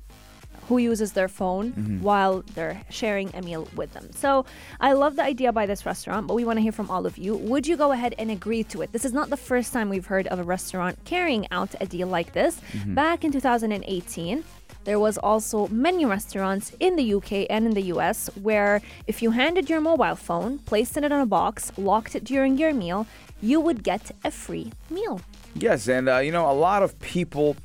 who 0.69 0.77
uses 0.77 1.13
their 1.13 1.27
phone 1.27 1.71
mm-hmm. 1.71 2.01
while 2.01 2.43
they're 2.53 2.79
sharing 2.89 3.33
a 3.35 3.41
meal 3.41 3.67
with 3.75 3.91
them. 3.93 4.07
So 4.13 4.45
I 4.79 4.93
love 4.93 5.15
the 5.15 5.23
idea 5.23 5.51
by 5.51 5.65
this 5.65 5.83
restaurant, 5.83 6.27
but 6.27 6.35
we 6.35 6.45
want 6.45 6.57
to 6.57 6.61
hear 6.61 6.71
from 6.71 6.91
all 6.91 7.07
of 7.07 7.17
you. 7.17 7.35
Would 7.35 7.65
you 7.65 7.75
go 7.75 7.91
ahead 7.91 8.13
and 8.19 8.29
agree 8.29 8.63
to 8.65 8.83
it? 8.83 8.91
This 8.91 9.03
is 9.03 9.11
not 9.11 9.31
the 9.31 9.37
first 9.37 9.73
time 9.73 9.89
we've 9.89 10.05
heard 10.05 10.27
of 10.27 10.37
a 10.37 10.43
restaurant 10.43 10.99
carrying 11.05 11.47
out 11.49 11.73
a 11.81 11.87
deal 11.87 12.07
like 12.07 12.33
this. 12.33 12.61
Mm-hmm. 12.73 12.93
Back 12.93 13.23
in 13.23 13.31
2018, 13.31 14.43
there 14.83 14.99
was 14.99 15.17
also 15.17 15.67
many 15.67 16.05
restaurants 16.05 16.71
in 16.79 16.95
the 16.95 17.13
UK 17.13 17.45
and 17.49 17.65
in 17.65 17.73
the 17.73 17.83
US 17.93 18.29
where 18.41 18.81
if 19.07 19.21
you 19.21 19.31
handed 19.31 19.69
your 19.69 19.81
mobile 19.81 20.15
phone, 20.15 20.59
placed 20.59 20.97
it 20.97 21.03
in 21.03 21.11
a 21.11 21.25
box, 21.25 21.71
locked 21.77 22.15
it 22.15 22.23
during 22.23 22.57
your 22.57 22.73
meal, 22.73 23.05
you 23.41 23.59
would 23.59 23.83
get 23.83 24.11
a 24.23 24.31
free 24.31 24.71
meal. 24.89 25.21
Yes, 25.55 25.87
and 25.87 26.07
uh, 26.07 26.17
you 26.17 26.31
know, 26.31 26.49
a 26.49 26.53
lot 26.53 26.83
of 26.83 26.97
people 26.99 27.55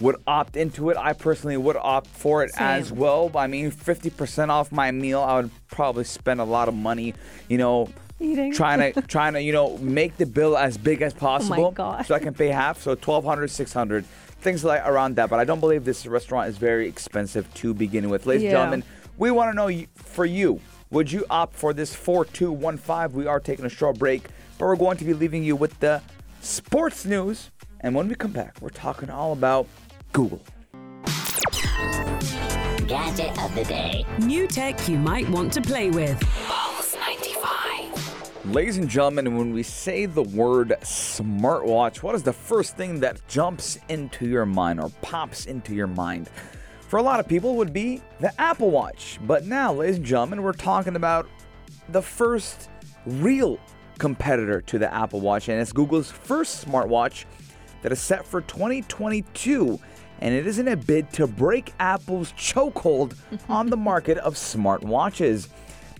would 0.00 0.16
opt 0.26 0.56
into 0.56 0.90
it. 0.90 0.96
I 0.96 1.12
personally 1.12 1.56
would 1.56 1.76
opt 1.76 2.08
for 2.08 2.42
it 2.42 2.50
as 2.56 2.92
well. 2.92 3.30
I 3.34 3.46
mean, 3.46 3.70
50% 3.70 4.48
off 4.48 4.72
my 4.72 4.90
meal, 4.90 5.20
I 5.20 5.40
would 5.40 5.50
probably 5.68 6.04
spend 6.04 6.40
a 6.40 6.44
lot 6.44 6.68
of 6.68 6.74
money, 6.74 7.14
you 7.48 7.58
know, 7.58 7.88
Eating. 8.20 8.52
trying 8.52 8.92
to 8.92 9.02
trying 9.06 9.34
to, 9.34 9.42
you 9.42 9.52
know, 9.52 9.78
make 9.78 10.16
the 10.16 10.26
bill 10.26 10.56
as 10.56 10.76
big 10.76 11.02
as 11.02 11.12
possible 11.12 11.70
gosh. 11.70 12.08
so 12.08 12.14
I 12.14 12.18
can 12.18 12.34
pay 12.34 12.48
half, 12.48 12.80
so 12.80 12.90
1200, 12.90 13.50
600, 13.50 14.04
things 14.44 14.62
like 14.62 14.86
around 14.86 15.16
that, 15.16 15.28
but 15.30 15.40
I 15.40 15.44
don't 15.44 15.58
believe 15.58 15.84
this 15.84 16.06
restaurant 16.06 16.48
is 16.48 16.56
very 16.58 16.86
expensive 16.86 17.52
to 17.54 17.74
begin 17.74 18.10
with. 18.10 18.26
Ladies 18.26 18.44
Yeah. 18.44 18.50
and 18.50 18.56
gentlemen, 18.56 18.84
we 19.18 19.30
want 19.32 19.50
to 19.50 19.56
know 19.56 19.84
for 19.96 20.24
you, 20.26 20.60
would 20.90 21.10
you 21.10 21.24
opt 21.30 21.56
for 21.56 21.72
this 21.72 21.94
4215? 21.94 23.16
We 23.18 23.26
are 23.26 23.40
taking 23.40 23.64
a 23.64 23.68
short 23.70 23.98
break, 23.98 24.24
but 24.58 24.66
we're 24.66 24.76
going 24.76 24.98
to 24.98 25.04
be 25.04 25.14
leaving 25.14 25.42
you 25.42 25.56
with 25.56 25.80
the 25.80 26.02
sports 26.40 27.04
news. 27.04 27.50
And 27.80 27.94
when 27.94 28.06
we 28.08 28.14
come 28.14 28.32
back, 28.32 28.56
we're 28.60 28.68
talking 28.68 29.10
all 29.10 29.32
about 29.32 29.66
Google. 30.12 30.40
Gadget 32.86 33.36
of 33.42 33.54
the 33.54 33.64
day. 33.66 34.04
New 34.20 34.46
tech 34.46 34.86
you 34.88 34.98
might 34.98 35.28
want 35.30 35.52
to 35.54 35.62
play 35.62 35.90
with. 35.90 36.22
Pulse 38.44 38.52
95. 38.52 38.54
Ladies 38.54 38.76
and 38.78 38.88
gentlemen, 38.88 39.36
when 39.36 39.52
we 39.52 39.62
say 39.62 40.06
the 40.06 40.22
word 40.22 40.76
smartwatch, 40.82 42.02
what 42.02 42.14
is 42.14 42.22
the 42.22 42.32
first 42.32 42.76
thing 42.76 43.00
that 43.00 43.26
jumps 43.28 43.78
into 43.88 44.26
your 44.26 44.46
mind 44.46 44.80
or 44.80 44.90
pops 45.02 45.46
into 45.46 45.74
your 45.74 45.86
mind? 45.86 46.28
For 46.88 46.98
a 46.98 47.02
lot 47.02 47.20
of 47.20 47.28
people, 47.28 47.52
it 47.52 47.56
would 47.56 47.72
be 47.72 48.02
the 48.20 48.38
Apple 48.40 48.70
Watch. 48.70 49.18
But 49.26 49.46
now, 49.46 49.72
ladies 49.72 49.96
and 49.96 50.04
gentlemen, 50.04 50.42
we're 50.42 50.52
talking 50.52 50.96
about 50.96 51.28
the 51.88 52.02
first 52.02 52.68
real 53.06 53.58
competitor 53.98 54.60
to 54.62 54.78
the 54.78 54.92
Apple 54.92 55.20
Watch, 55.20 55.48
and 55.48 55.60
it's 55.60 55.72
Google's 55.72 56.10
first 56.10 56.66
smartwatch 56.66 57.24
that 57.82 57.92
is 57.92 58.00
set 58.00 58.26
for 58.26 58.40
2022. 58.42 59.80
And 60.20 60.34
it 60.34 60.46
is 60.46 60.58
in 60.58 60.68
a 60.68 60.76
bid 60.76 61.12
to 61.14 61.26
break 61.26 61.72
Apple's 61.80 62.32
chokehold 62.32 63.16
on 63.48 63.68
the 63.68 63.76
market 63.76 64.18
of 64.18 64.34
smartwatches. 64.34 65.48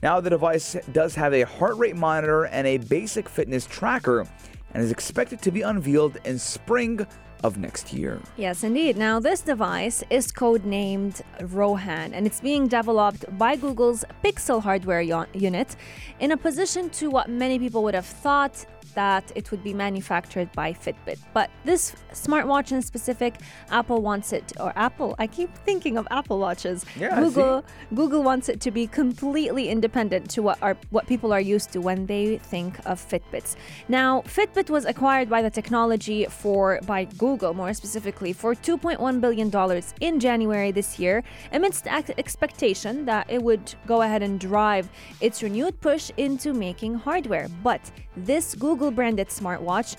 Now, 0.04 0.20
the 0.20 0.28
device 0.28 0.76
does 0.92 1.14
have 1.14 1.32
a 1.32 1.46
heart 1.46 1.78
rate 1.78 1.96
monitor 1.96 2.44
and 2.44 2.66
a 2.66 2.76
basic 2.76 3.26
fitness 3.26 3.64
tracker 3.64 4.26
and 4.74 4.82
is 4.82 4.90
expected 4.90 5.40
to 5.40 5.50
be 5.50 5.62
unveiled 5.62 6.18
in 6.26 6.38
spring 6.38 7.06
of 7.42 7.56
next 7.56 7.90
year. 7.90 8.20
Yes, 8.36 8.64
indeed. 8.64 8.98
Now, 8.98 9.18
this 9.18 9.40
device 9.40 10.04
is 10.10 10.30
codenamed 10.30 11.22
Rohan, 11.40 12.12
and 12.12 12.26
it's 12.26 12.42
being 12.42 12.68
developed 12.68 13.24
by 13.38 13.56
Google's 13.56 14.04
Pixel 14.22 14.60
hardware 14.60 15.00
unit 15.00 15.74
in 16.20 16.32
a 16.32 16.36
position 16.36 16.90
to 16.90 17.08
what 17.08 17.30
many 17.30 17.58
people 17.58 17.82
would 17.84 17.94
have 17.94 18.04
thought 18.04 18.66
that 18.94 19.30
it 19.34 19.50
would 19.50 19.62
be 19.62 19.74
manufactured 19.74 20.50
by 20.52 20.72
Fitbit. 20.72 21.18
But 21.32 21.50
this 21.64 21.94
smartwatch 22.12 22.72
in 22.72 22.82
specific, 22.82 23.34
Apple 23.70 24.02
wants 24.02 24.32
it, 24.32 24.52
or 24.60 24.72
Apple, 24.76 25.14
I 25.18 25.26
keep 25.26 25.54
thinking 25.58 25.96
of 25.96 26.06
Apple 26.10 26.38
watches. 26.38 26.84
Yeah, 26.96 27.20
Google 27.20 27.64
Google 27.94 28.22
wants 28.22 28.48
it 28.48 28.60
to 28.60 28.70
be 28.70 28.86
completely 28.86 29.68
independent 29.68 30.30
to 30.30 30.42
what 30.42 30.58
are 30.62 30.76
what 30.90 31.06
people 31.06 31.32
are 31.32 31.40
used 31.40 31.72
to 31.72 31.80
when 31.80 32.06
they 32.06 32.38
think 32.38 32.78
of 32.86 33.00
Fitbits. 33.00 33.56
Now, 33.88 34.22
Fitbit 34.22 34.70
was 34.70 34.84
acquired 34.84 35.28
by 35.28 35.42
the 35.42 35.50
technology 35.50 36.26
for 36.26 36.80
by 36.86 37.04
Google 37.04 37.54
more 37.54 37.74
specifically 37.74 38.32
for 38.32 38.54
2.1 38.54 39.20
billion 39.20 39.50
dollars 39.50 39.94
in 40.00 40.20
January 40.20 40.70
this 40.70 40.98
year 40.98 41.22
amidst 41.52 41.86
expectation 41.86 43.04
that 43.04 43.26
it 43.28 43.42
would 43.42 43.74
go 43.86 44.02
ahead 44.02 44.22
and 44.22 44.40
drive 44.40 44.88
its 45.20 45.42
renewed 45.42 45.80
push 45.80 46.10
into 46.16 46.52
making 46.52 46.94
hardware. 46.94 47.48
But 47.62 47.80
this 48.16 48.54
Google 48.54 48.90
branded 48.90 49.28
smartwatch 49.28 49.96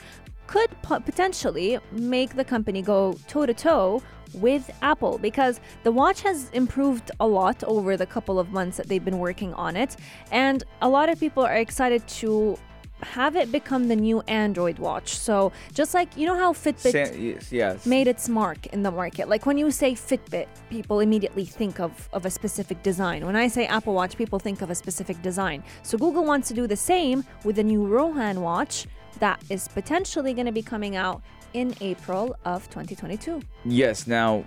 could 0.48 0.70
potentially 0.82 1.80
make 1.92 2.36
the 2.36 2.44
company 2.44 2.82
go 2.82 3.14
toe 3.28 3.46
to 3.46 3.54
toe 3.54 4.02
with 4.34 4.70
Apple 4.82 5.18
because 5.18 5.60
the 5.84 5.92
watch 5.92 6.22
has 6.22 6.50
improved 6.52 7.12
a 7.20 7.28
lot 7.28 7.64
over 7.64 7.98
the 7.98 8.06
couple 8.06 8.38
of 8.38 8.52
months 8.52 8.78
that 8.78 8.88
they've 8.88 9.04
been 9.04 9.20
working 9.20 9.54
on 9.54 9.76
it. 9.76 9.96
And 10.32 10.64
a 10.82 10.90
lot 10.90 11.10
of 11.10 11.20
people 11.20 11.44
are 11.44 11.56
excited 11.56 12.08
to 12.08 12.58
have 13.04 13.36
it 13.36 13.52
become 13.52 13.88
the 13.88 13.96
new 13.96 14.22
Android 14.22 14.80
watch. 14.80 15.18
So, 15.18 15.52
just 15.74 15.94
like 15.94 16.16
you 16.18 16.26
know 16.26 16.36
how 16.36 16.54
Fitbit 16.54 16.92
Sa- 16.92 17.16
yes, 17.16 17.52
yes. 17.52 17.86
made 17.86 18.08
its 18.08 18.30
mark 18.30 18.68
in 18.68 18.84
the 18.84 18.92
market. 18.92 19.28
Like 19.30 19.46
when 19.46 19.58
you 19.58 19.72
say 19.72 19.94
Fitbit, 19.94 20.48
people 20.70 21.00
immediately 21.00 21.46
think 21.46 21.80
of, 21.80 22.10
of 22.14 22.26
a 22.26 22.30
specific 22.30 22.82
design. 22.84 23.26
When 23.26 23.36
I 23.36 23.48
say 23.48 23.66
Apple 23.68 23.94
Watch, 23.94 24.18
people 24.18 24.40
think 24.40 24.62
of 24.62 24.70
a 24.70 24.76
specific 24.76 25.22
design. 25.22 25.64
So 25.84 25.98
Google 25.98 26.26
wants 26.26 26.48
to 26.50 26.54
do 26.54 26.68
the 26.68 26.78
same 26.78 27.24
with 27.44 27.58
the 27.58 27.64
new 27.64 27.86
Rohan 27.86 28.42
watch 28.42 28.88
that 29.20 29.42
is 29.50 29.68
potentially 29.70 30.34
going 30.34 30.46
to 30.46 30.52
be 30.52 30.62
coming 30.62 30.96
out 30.96 31.22
in 31.54 31.74
April 31.82 32.36
of 32.44 32.64
2022. 32.70 33.42
Yes. 33.64 34.08
Now, 34.08 34.44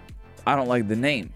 I 0.46 0.56
don't 0.56 0.68
like 0.68 0.88
the 0.88 0.96
name. 0.96 1.32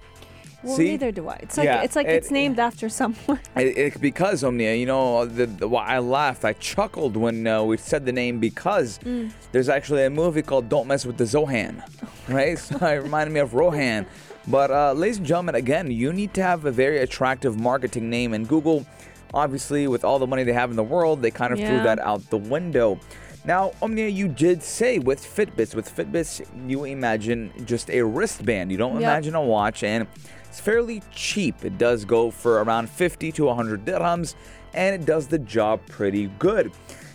Well, 0.62 0.76
See? 0.76 0.84
neither 0.90 1.10
do 1.12 1.28
I. 1.28 1.34
It's 1.42 1.56
like 1.58 1.64
Yeah, 1.64 1.82
it's 1.82 1.96
like 1.96 2.06
it- 2.06 2.14
it's 2.14 2.30
named 2.30 2.58
after 2.58 2.88
someone. 2.88 3.40
It, 3.56 3.76
it, 3.78 4.00
because 4.00 4.44
Omnia, 4.44 4.74
you 4.74 4.86
know, 4.86 5.24
the, 5.26 5.46
the, 5.46 5.68
I 5.68 5.98
laughed, 5.98 6.44
I 6.44 6.52
chuckled 6.54 7.16
when 7.16 7.46
uh, 7.46 7.62
we 7.64 7.76
said 7.76 8.06
the 8.06 8.12
name 8.12 8.38
because 8.38 8.98
Mm. 9.04 9.32
there's 9.52 9.68
actually 9.68 10.04
a 10.04 10.10
movie 10.10 10.42
called 10.42 10.68
"Don't 10.68 10.86
Mess 10.86 11.04
with 11.04 11.16
the 11.18 11.24
Zohan," 11.24 11.82
right? 12.28 12.58
so 12.66 12.76
it 12.86 13.02
reminded 13.02 13.32
me 13.32 13.40
of 13.40 13.54
Rohan. 13.54 14.06
But 14.48 14.70
uh, 14.70 14.92
ladies 14.92 15.18
and 15.18 15.26
gentlemen, 15.26 15.54
again, 15.54 15.90
you 15.90 16.12
need 16.12 16.34
to 16.34 16.42
have 16.42 16.64
a 16.64 16.70
very 16.72 16.98
attractive 16.98 17.58
marketing 17.60 18.08
name, 18.10 18.32
and 18.34 18.46
Google, 18.48 18.84
obviously, 19.34 19.86
with 19.86 20.04
all 20.04 20.18
the 20.18 20.26
money 20.26 20.42
they 20.44 20.52
have 20.52 20.70
in 20.70 20.76
the 20.76 20.82
world, 20.82 21.22
they 21.22 21.30
kind 21.30 21.52
of 21.52 21.58
threw 21.58 21.82
that 21.82 21.98
out 22.00 22.28
the 22.30 22.38
window. 22.38 22.98
Now, 23.44 23.72
Omnia, 23.82 24.08
you 24.08 24.28
did 24.28 24.62
say 24.62 24.98
with 25.00 25.20
Fitbits, 25.20 25.74
with 25.74 25.94
Fitbits, 25.94 26.46
you 26.68 26.84
imagine 26.84 27.52
just 27.64 27.90
a 27.90 28.02
wristband. 28.02 28.70
You 28.70 28.78
don't 28.78 28.94
Yep. 28.94 29.02
imagine 29.02 29.34
a 29.34 29.42
watch, 29.42 29.82
and 29.82 30.06
it's 30.48 30.60
fairly 30.60 31.02
cheap. 31.12 31.64
It 31.64 31.76
does 31.76 32.04
go 32.04 32.30
for 32.30 32.62
around 32.62 32.88
50 32.88 33.32
to 33.32 33.48
100 33.48 33.84
dirhams, 33.84 34.36
and 34.74 34.94
it 34.94 35.04
does 35.04 35.26
the 35.26 35.40
job 35.40 35.80
pretty 35.88 36.30
good. 36.38 36.70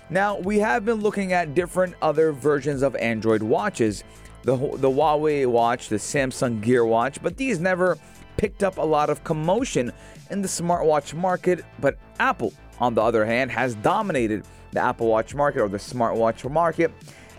Now, 0.10 0.38
we 0.40 0.60
have 0.60 0.84
been 0.84 1.00
looking 1.02 1.32
at 1.32 1.54
different 1.54 1.96
other 2.02 2.32
versions 2.34 2.82
of 2.82 2.96
Android 2.98 3.42
watches 3.42 4.04
the, 4.44 4.56
the 4.56 4.90
Huawei 4.90 5.46
watch, 5.46 5.90
the 5.90 5.98
Samsung 5.98 6.62
Gear 6.62 6.86
watch, 6.86 7.22
but 7.22 7.36
these 7.38 7.60
never 7.60 7.98
picked 8.38 8.64
up 8.64 8.78
a 8.78 8.82
lot 8.86 9.10
of 9.10 9.24
commotion 9.24 9.92
in 10.30 10.42
the 10.42 10.48
smartwatch 10.48 11.14
market. 11.14 11.66
But 11.80 11.98
Apple, 12.20 12.54
on 12.80 12.94
the 12.94 13.02
other 13.02 13.26
hand, 13.26 13.52
has 13.52 13.76
dominated 13.76 14.46
the 14.78 14.84
Apple 14.84 15.08
Watch 15.08 15.34
market 15.34 15.62
or 15.62 15.70
the 15.70 15.78
smartwatch 15.78 16.50
market. 16.50 16.92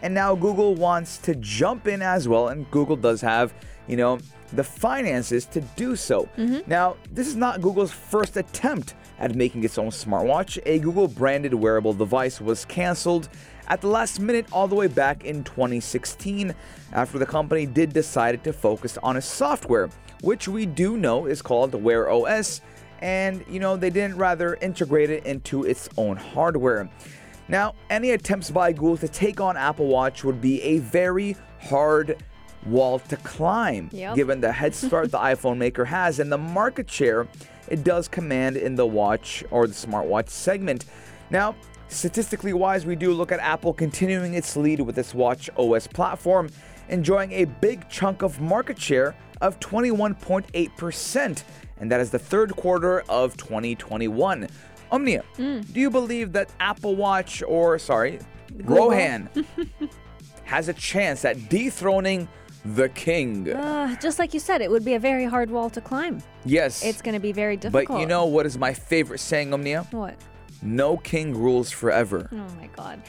And 0.03 0.13
now 0.13 0.35
Google 0.35 0.75
wants 0.75 1.19
to 1.19 1.35
jump 1.37 1.87
in 1.87 2.03
as 2.03 2.29
well, 2.29 2.49
and 2.49 2.69
Google 2.71 2.97
does 2.97 3.21
have, 3.21 3.55
you 3.87 3.97
know, 3.97 4.19
the 4.53 4.65
finances 4.65 5.45
to 5.47 5.61
do 5.77 5.95
so. 5.95 6.29
Mm-hmm. 6.37 6.69
Now, 6.69 6.97
this 7.13 7.29
is 7.29 7.37
not 7.37 7.61
Google's 7.61 7.93
first 7.93 8.37
attempt 8.37 8.95
at 9.19 9.35
making 9.35 9.63
its 9.65 9.79
own 9.79 9.91
smartwatch. 9.91 10.59
A 10.67 10.79
Google 10.79 11.07
branded 11.07 11.55
wearable 11.55 11.93
device 11.93 12.41
was 12.41 12.65
canceled 12.65 13.29
at 13.69 13.81
the 13.81 13.89
last 13.89 14.21
minute 14.21 14.47
all 14.53 14.67
the 14.67 14.75
way 14.75 14.87
back 14.87 15.25
in 15.25 15.45
2016 15.45 16.55
after 16.93 17.19
the 17.19 17.27
company 17.27 17.67
did 17.67 17.93
decide 17.93 18.43
to 18.45 18.53
focus 18.53 18.99
on 19.03 19.17
a 19.17 19.21
software, 19.21 19.91
which 20.23 20.49
we 20.49 20.65
do 20.67 20.97
know 20.97 21.27
is 21.27 21.43
called 21.43 21.75
Wear 21.75 22.11
OS, 22.11 22.63
and 23.01 23.45
you 23.49 23.61
know, 23.61 23.77
they 23.77 23.91
didn't 23.91 24.17
rather 24.17 24.55
integrate 24.61 25.11
it 25.11 25.27
into 25.27 25.65
its 25.65 25.89
own 25.97 26.17
hardware. 26.17 26.89
Now, 27.49 27.75
any 27.89 28.11
attempts 28.11 28.51
by 28.51 28.73
Google 28.73 28.99
to 28.99 29.09
take 29.09 29.41
on 29.41 29.57
Apple 29.57 29.87
Watch 29.87 30.23
would 30.25 30.41
be 30.41 30.63
a 30.63 30.79
very 30.79 31.37
hard 31.61 32.23
wall 32.67 32.99
to 32.99 33.17
climb, 33.19 33.89
Yep. 33.93 34.15
given 34.17 34.41
the 34.41 34.53
head 34.53 34.75
start 34.75 35.11
the 35.11 35.19
iPhone 35.33 35.57
maker 35.57 35.85
has 35.87 36.19
and 36.19 36.31
the 36.31 36.39
market 36.39 36.91
share 36.91 37.27
it 37.69 37.85
does 37.85 38.09
command 38.09 38.57
in 38.57 38.75
the 38.75 38.87
watch 38.87 39.45
or 39.51 39.67
the 39.67 39.75
smartwatch 39.75 40.29
segment. 40.31 40.85
Now, 41.31 41.55
statistically 41.89 42.53
wise, 42.53 42.85
we 42.87 42.97
do 42.97 43.13
look 43.13 43.31
at 43.33 43.41
Apple 43.41 43.73
continuing 43.73 44.35
its 44.35 44.57
lead 44.57 44.81
with 44.81 44.99
its 44.99 45.15
Watch 45.15 45.49
OS 45.57 45.87
platform, 45.87 46.49
enjoying 46.89 47.33
a 47.33 47.45
big 47.45 47.89
chunk 47.91 48.23
of 48.23 48.41
market 48.41 48.79
share 48.79 49.15
of 49.41 49.61
21.8%, 49.61 51.43
and 51.81 51.91
that 51.93 52.01
is 52.01 52.11
the 52.11 52.19
third 52.19 52.57
quarter 52.57 53.01
of 53.09 53.37
2021. 53.37 54.49
Omnia, 54.91 55.23
do 55.37 55.63
you 55.75 55.91
believe 55.91 56.33
that 56.33 56.51
Apple 56.61 56.97
Watch 56.97 57.43
or 57.43 57.79
sorry, 57.79 58.19
Rohan 58.65 59.29
has 60.45 60.69
a 60.69 60.73
chance 60.73 61.25
at 61.25 61.49
dethroning 61.49 62.29
the 62.65 62.89
king? 62.91 63.51
Uh, 63.53 63.95
just 64.01 64.19
like 64.19 64.33
you 64.35 64.41
said, 64.41 64.61
it 64.63 64.71
would 64.71 64.85
be 64.85 64.95
a 64.95 64.99
very 64.99 65.25
hard 65.25 65.51
wall 65.51 65.71
to 65.71 65.81
climb. 65.81 66.23
yes. 66.45 66.83
It's 66.85 67.03
going 67.03 67.15
to 67.15 67.21
be 67.21 67.33
very 67.33 67.57
difficult. 67.57 67.89
but 67.89 68.01
you 68.01 68.07
know 68.07 68.27
what 68.27 68.47
is 68.47 68.57
my 68.59 68.73
favorite 68.73 69.19
saying, 69.21 69.53
Omnia? 69.53 69.87
what? 69.91 70.17
No 70.61 70.97
king 70.97 71.37
rules 71.37 71.71
forever. 71.71 72.29
Oh 72.33 72.37
my 72.61 72.67
god. 72.75 73.01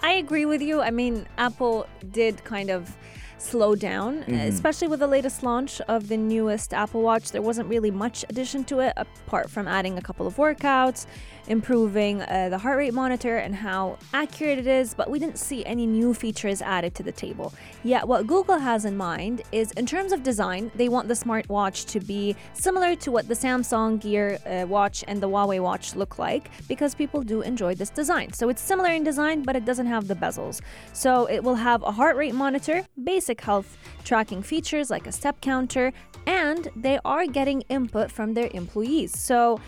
I 0.00 0.12
agree 0.12 0.46
with 0.46 0.62
you. 0.62 0.80
I 0.80 0.90
mean, 0.90 1.26
Apple 1.36 1.86
did 2.10 2.42
kind 2.44 2.70
of 2.70 2.96
slow 3.38 3.74
down, 3.74 4.22
mm-hmm. 4.22 4.34
especially 4.34 4.88
with 4.88 5.00
the 5.00 5.06
latest 5.06 5.42
launch 5.42 5.80
of 5.82 6.08
the 6.08 6.16
newest 6.16 6.72
Apple 6.72 7.02
Watch. 7.02 7.32
There 7.32 7.42
wasn't 7.42 7.68
really 7.68 7.90
much 7.90 8.24
addition 8.28 8.64
to 8.64 8.80
it 8.80 8.92
apart 8.96 9.50
from 9.50 9.68
adding 9.68 9.98
a 9.98 10.02
couple 10.02 10.26
of 10.26 10.36
workouts, 10.36 11.06
improving 11.48 12.22
uh, 12.22 12.48
the 12.50 12.58
heart 12.58 12.78
rate 12.78 12.94
monitor 12.94 13.36
and 13.36 13.54
how 13.54 13.98
accurate 14.12 14.58
it 14.58 14.66
is, 14.66 14.94
but 14.94 15.10
we 15.10 15.18
didn't 15.18 15.38
see 15.38 15.64
any 15.64 15.86
new 15.86 16.12
features 16.14 16.62
added 16.62 16.94
to 16.94 17.02
the 17.02 17.12
table. 17.12 17.52
Yet, 17.84 18.06
what 18.06 18.26
Google 18.26 18.58
has 18.58 18.84
in 18.84 18.96
mind 18.96 19.42
is 19.52 19.72
in 19.72 19.86
terms 19.86 20.12
of 20.12 20.22
design, 20.22 20.70
they 20.74 20.88
want 20.88 21.08
the 21.08 21.14
smartwatch 21.14 21.86
to 21.90 22.00
be 22.00 22.36
similar 22.52 22.96
to 22.96 23.10
what 23.10 23.28
the 23.28 23.34
Samsung 23.34 24.00
Gear 24.00 24.38
uh, 24.46 24.66
watch 24.66 25.04
and 25.06 25.20
the 25.20 25.28
Huawei 25.28 25.60
watch 25.60 25.94
look 25.94 26.18
like 26.18 26.50
because 26.68 26.94
people 26.94 27.22
do 27.22 27.42
enjoy 27.42 27.74
this 27.74 27.90
design. 27.90 28.32
So 28.32 28.48
it's 28.48 28.62
similar 28.62 28.90
in 28.90 29.04
design, 29.04 29.42
but 29.42 29.56
it 29.56 29.64
doesn't 29.64 29.86
have 29.86 30.08
the 30.08 30.14
bezels. 30.14 30.60
So 30.92 31.26
it 31.26 31.42
will 31.42 31.54
have 31.54 31.82
a 31.82 31.92
heart 31.92 32.16
rate 32.16 32.34
monitor, 32.34 32.86
basic 33.04 33.40
health 33.40 33.76
tracking 34.04 34.42
features 34.42 34.90
like 34.90 35.06
a 35.06 35.12
step 35.12 35.40
counter, 35.40 35.92
and 36.26 36.68
they 36.74 36.98
are 37.04 37.26
getting 37.26 37.62
input 37.68 38.10
from 38.10 38.34
their 38.34 38.48
employees. 38.52 39.16
So 39.16 39.60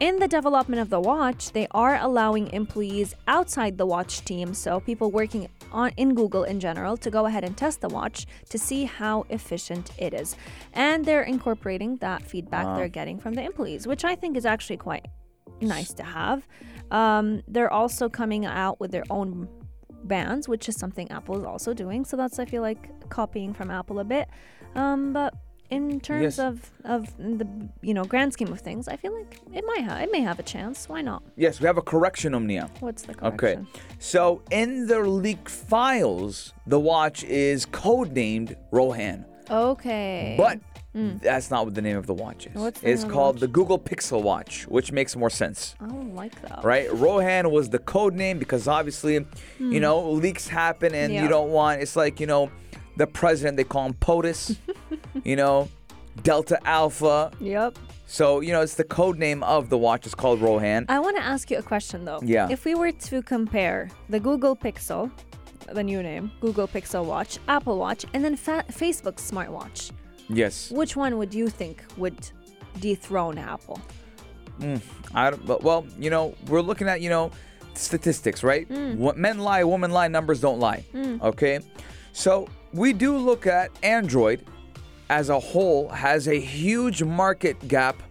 in 0.00 0.18
the 0.18 0.28
development 0.28 0.80
of 0.82 0.90
the 0.90 1.00
watch, 1.00 1.52
they 1.52 1.66
are 1.70 1.96
allowing 2.00 2.48
employees 2.48 3.14
outside 3.26 3.78
the 3.78 3.86
watch 3.86 4.24
team, 4.24 4.52
so 4.52 4.80
people 4.80 5.10
working 5.10 5.48
on 5.72 5.92
in 5.96 6.14
Google 6.14 6.44
in 6.44 6.60
general, 6.60 6.96
to 6.98 7.10
go 7.10 7.26
ahead 7.26 7.44
and 7.44 7.56
test 7.56 7.80
the 7.80 7.88
watch 7.88 8.26
to 8.50 8.58
see 8.58 8.84
how 8.84 9.24
efficient 9.30 9.90
it 9.98 10.12
is. 10.12 10.36
And 10.74 11.04
they're 11.04 11.22
incorporating 11.22 11.96
that 11.96 12.22
feedback 12.22 12.76
they're 12.76 12.88
getting 12.88 13.18
from 13.18 13.34
the 13.34 13.42
employees, 13.42 13.86
which 13.86 14.04
I 14.04 14.14
think 14.14 14.36
is 14.36 14.46
actually 14.46 14.76
quite 14.76 15.06
nice 15.60 15.92
to 15.94 16.02
have. 16.02 16.46
Um, 16.90 17.42
they're 17.48 17.72
also 17.72 18.08
coming 18.08 18.44
out 18.46 18.78
with 18.78 18.90
their 18.90 19.04
own 19.10 19.48
bands, 20.04 20.48
which 20.48 20.68
is 20.68 20.76
something 20.76 21.10
Apple 21.10 21.38
is 21.38 21.44
also 21.44 21.74
doing. 21.74 22.04
So 22.04 22.16
that's 22.16 22.38
I 22.38 22.44
feel 22.44 22.62
like 22.62 23.08
copying 23.08 23.52
from 23.52 23.70
Apple 23.70 23.98
a 23.98 24.04
bit. 24.04 24.28
Um, 24.74 25.12
but 25.12 25.34
in 25.70 26.00
terms 26.00 26.22
Yes. 26.22 26.38
of 26.38 26.70
of 26.84 27.16
the 27.18 27.46
you 27.82 27.94
know 27.94 28.04
grand 28.04 28.32
scheme 28.32 28.52
of 28.52 28.60
things, 28.60 28.88
I 28.88 28.96
feel 28.96 29.12
like 29.16 29.40
it 29.52 29.64
might 29.66 29.82
have 29.84 30.00
it 30.02 30.10
may 30.12 30.20
have 30.20 30.38
a 30.38 30.42
chance. 30.42 30.88
Why 30.88 31.02
not? 31.02 31.22
Yes, 31.36 31.60
we 31.60 31.66
have 31.66 31.78
a 31.78 31.82
correction, 31.82 32.34
Omnia. 32.34 32.70
What's 32.80 33.02
the 33.02 33.14
correction? 33.14 33.34
Okay. 33.34 33.68
So 33.98 34.42
in 34.50 34.86
the 34.86 35.00
leaked 35.00 35.48
files, 35.50 36.52
the 36.66 36.78
watch 36.80 37.24
is 37.24 37.66
codenamed 37.66 38.56
Rohan. 38.70 39.24
Okay. 39.50 40.34
But 40.38 40.60
that's 41.22 41.50
not 41.50 41.66
what 41.66 41.74
the 41.74 41.82
name 41.82 41.96
of 41.98 42.06
the 42.06 42.14
watch 42.14 42.46
is. 42.46 42.52
Hmm. 42.54 42.60
What's 42.60 42.80
the 42.80 42.90
it's 42.90 43.04
the 43.04 43.10
called 43.10 43.34
watch? 43.36 43.40
the 43.40 43.48
Google 43.48 43.78
Pixel 43.78 44.22
Watch, 44.22 44.66
which 44.66 44.92
makes 44.92 45.14
more 45.14 45.28
sense. 45.28 45.74
I 45.78 45.86
don't 45.88 46.14
like 46.14 46.40
that. 46.42 46.64
Right? 46.64 46.90
Rohan 46.92 47.50
was 47.50 47.68
the 47.68 47.78
code 47.78 48.14
name 48.14 48.38
because 48.38 48.66
obviously, 48.66 49.24
you 49.58 49.78
know, 49.80 50.10
leaks 50.10 50.48
happen 50.48 50.94
and 50.94 51.12
you 51.12 51.20
Hmm. 51.20 51.28
Don't 51.28 51.50
want 51.50 51.82
it's 51.82 51.96
like, 51.96 52.18
you 52.18 52.26
know, 52.26 52.50
the 52.96 53.06
president 53.06 53.56
they 53.56 53.64
call 53.64 53.86
him 53.86 53.94
POTUS, 53.94 54.56
you 55.24 55.36
know, 55.36 55.68
Delta 56.22 56.58
Alpha, 56.66 57.30
Yep. 57.40 57.78
So, 58.08 58.40
you 58.40 58.52
know, 58.52 58.60
it's 58.60 58.76
the 58.76 58.84
code 58.84 59.18
name 59.18 59.42
of 59.42 59.68
the 59.68 59.76
watch. 59.76 60.06
It's 60.06 60.14
called 60.14 60.40
Rohan. 60.40 60.86
I 60.88 61.00
want 61.00 61.16
to 61.16 61.22
ask 61.22 61.50
you 61.50 61.58
a 61.58 61.62
question 61.62 62.04
though. 62.04 62.20
Yeah. 62.22 62.48
If 62.48 62.64
we 62.64 62.76
were 62.76 62.92
to 62.92 63.20
compare 63.20 63.90
the 64.08 64.20
Google 64.20 64.54
Pixel, 64.54 65.10
the 65.72 65.82
new 65.82 66.02
name, 66.02 66.30
Google 66.40 66.68
Pixel 66.68 67.04
Watch, 67.04 67.38
Apple 67.48 67.78
Watch, 67.78 68.04
and 68.14 68.24
then 68.24 68.36
fa- 68.36 68.64
Facebook's 68.70 69.28
smartwatch, 69.28 69.90
yes. 70.28 70.70
which 70.70 70.94
one 70.96 71.18
would 71.18 71.34
you 71.34 71.48
think 71.48 71.84
would 71.96 72.30
dethrone 72.78 73.38
Apple? 73.38 73.80
Mm, 74.60 74.80
I 75.12 75.30
don't, 75.30 75.44
but, 75.44 75.64
well, 75.64 75.84
you 75.98 76.08
know, 76.08 76.36
we're 76.46 76.60
looking 76.60 76.86
at, 76.88 77.00
you 77.00 77.10
know, 77.10 77.32
statistics, 77.74 78.44
right? 78.44 78.68
Mm. 78.68 78.96
What 78.96 79.16
men 79.18 79.40
lie, 79.40 79.64
women 79.64 79.90
lie, 79.90 80.06
numbers 80.06 80.40
don't 80.40 80.60
lie. 80.60 80.84
Mm. 80.94 81.20
Okay? 81.22 81.58
So, 82.12 82.48
we 82.76 82.92
do 82.92 83.16
look 83.16 83.46
at 83.46 83.70
Android 83.82 84.44
as 85.08 85.30
a 85.30 85.40
whole 85.40 85.88
has 85.88 86.28
a 86.28 86.38
huge 86.38 87.02
market 87.02 87.68
gap 87.68 88.02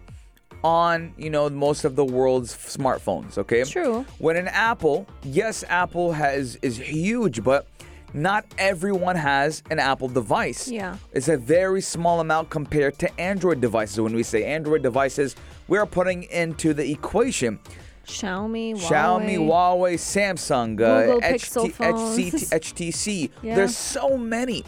on, 0.64 1.14
you 1.16 1.30
know, 1.30 1.48
most 1.48 1.84
of 1.84 1.94
the 1.94 2.04
world's 2.04 2.56
smartphones, 2.56 3.38
okay? 3.38 3.62
True. 3.62 4.04
When 4.18 4.36
an 4.36 4.48
Apple, 4.48 5.06
yes, 5.22 5.62
Apple 5.68 6.12
has 6.12 6.56
is 6.62 6.78
huge, 6.78 7.44
but 7.44 7.68
not 8.14 8.44
everyone 8.58 9.14
has 9.14 9.62
an 9.70 9.78
Apple 9.78 10.08
device. 10.08 10.68
Yeah. 10.68 10.96
It's 11.12 11.28
a 11.28 11.36
very 11.36 11.80
small 11.80 12.20
amount 12.20 12.50
compared 12.50 12.98
to 13.00 13.20
Android 13.20 13.60
devices. 13.60 14.00
When 14.00 14.14
we 14.14 14.22
say 14.22 14.44
Android 14.44 14.82
devices, 14.82 15.36
we're 15.68 15.86
putting 15.86 16.24
into 16.24 16.74
the 16.74 16.90
equation 16.90 17.60
Xiaomi, 18.06 18.74
Xiaomi, 18.76 19.36
Huawei. 19.36 19.48
Huawei, 19.48 19.94
Samsung, 19.94 20.72
uh, 20.80 21.06
Google 21.06 21.20
HT, 21.20 21.34
Pixel 21.34 21.72
phones. 21.72 22.18
HT, 22.18 22.50
HTC. 22.60 23.30
Yeah. 23.42 23.56
There's 23.56 23.76
so 23.76 24.16
many. 24.16 24.64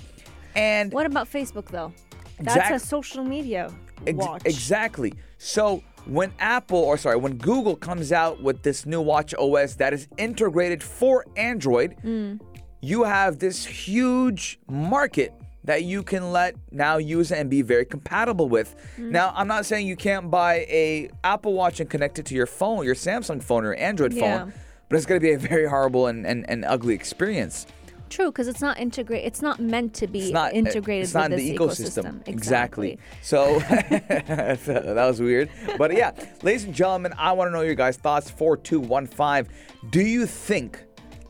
And 0.56 0.92
What 0.92 1.06
about 1.06 1.30
Facebook 1.30 1.66
though? 1.66 1.92
That's 2.40 2.56
Exact- 2.56 2.74
a 2.74 2.78
social 2.78 3.24
media 3.24 3.72
Ex- 4.06 4.16
watch. 4.16 4.42
Exactly. 4.44 5.12
So 5.38 5.82
when 6.06 6.32
Apple, 6.38 6.78
or 6.78 6.96
sorry, 6.96 7.16
when 7.16 7.36
Google 7.36 7.76
comes 7.76 8.12
out 8.12 8.42
with 8.42 8.62
this 8.62 8.86
new 8.86 9.00
Watch 9.00 9.34
OS 9.34 9.74
that 9.76 9.92
is 9.92 10.08
integrated 10.16 10.82
for 10.82 11.24
Android, 11.36 11.94
Mm. 12.04 12.40
you 12.80 13.04
have 13.04 13.38
this 13.38 13.64
huge 13.64 14.58
market 14.68 15.32
that 15.68 15.84
you 15.84 16.02
can 16.02 16.32
let 16.32 16.54
now 16.72 16.96
use 16.96 17.30
and 17.30 17.50
be 17.50 17.60
very 17.60 17.84
compatible 17.84 18.48
with. 18.48 18.74
Mm. 18.96 19.10
Now, 19.10 19.34
I'm 19.36 19.46
not 19.46 19.66
saying 19.66 19.86
you 19.86 19.96
can't 19.96 20.30
buy 20.30 20.60
a 20.70 21.10
Apple 21.22 21.52
Watch 21.52 21.78
and 21.78 21.90
connect 21.90 22.18
it 22.18 22.24
to 22.26 22.34
your 22.34 22.46
phone, 22.46 22.86
your 22.86 22.94
Samsung 22.94 23.42
phone 23.42 23.66
or 23.66 23.74
Android 23.74 24.14
Yeah. 24.14 24.38
phone, 24.38 24.54
but 24.88 24.96
it's 24.96 25.04
going 25.04 25.20
to 25.20 25.22
be 25.26 25.32
a 25.34 25.38
very 25.38 25.68
horrible 25.68 26.06
and, 26.06 26.26
and, 26.26 26.48
and 26.48 26.64
ugly 26.64 26.94
experience. 26.94 27.66
True, 28.08 28.32
because 28.32 28.48
it's 28.48 28.62
not 28.62 28.78
integrate. 28.80 29.26
It's 29.26 29.42
not 29.42 29.60
meant 29.60 29.92
to 29.96 30.06
be 30.06 30.20
It's 30.20 30.32
not 30.32 30.54
integrated 30.54 31.04
It's 31.04 31.12
not 31.12 31.30
in 31.32 31.36
the 31.36 31.54
ecosystem. 31.54 32.22
ecosystem. 32.22 32.28
Exactly. 32.28 32.98
So 33.20 33.58
that 34.08 34.94
was 34.96 35.20
weird. 35.20 35.50
But 35.76 35.94
yeah, 35.94 36.12
ladies 36.42 36.64
and 36.64 36.74
gentlemen, 36.74 37.12
I 37.18 37.32
want 37.32 37.48
to 37.48 37.52
know 37.52 37.60
your 37.60 37.74
guys' 37.74 37.98
thoughts. 37.98 38.30
Four 38.30 38.56
two 38.56 38.80
one 38.80 39.06
five. 39.06 39.50
Do 39.90 40.00
you 40.00 40.24
think 40.24 40.82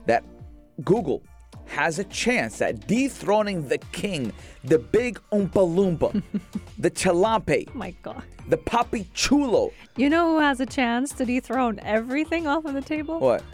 that 0.07 0.23
Google 0.85 1.25
has 1.79 2.01
a 2.01 2.05
chance 2.05 2.61
at 2.61 2.89
dethroning 2.89 3.69
the 3.69 3.79
king, 3.93 4.33
the 4.65 4.81
big 4.81 5.21
Oompa 5.33 5.53
Loompa, 5.77 6.21
the 6.79 6.91
Chalampe, 6.91 7.69
Oh 7.69 7.79
my 7.79 7.93
god. 8.03 8.25
the 8.49 8.57
Papi 8.57 9.07
Chulo? 9.15 9.71
You 9.97 10.11
know 10.11 10.33
who 10.35 10.41
has 10.41 10.59
a 10.59 10.67
chance 10.67 11.13
to 11.13 11.25
dethrone 11.25 11.79
everything 11.85 12.49
off 12.49 12.65
of 12.65 12.75
the 12.75 12.81
table? 12.81 13.21
What? 13.21 13.45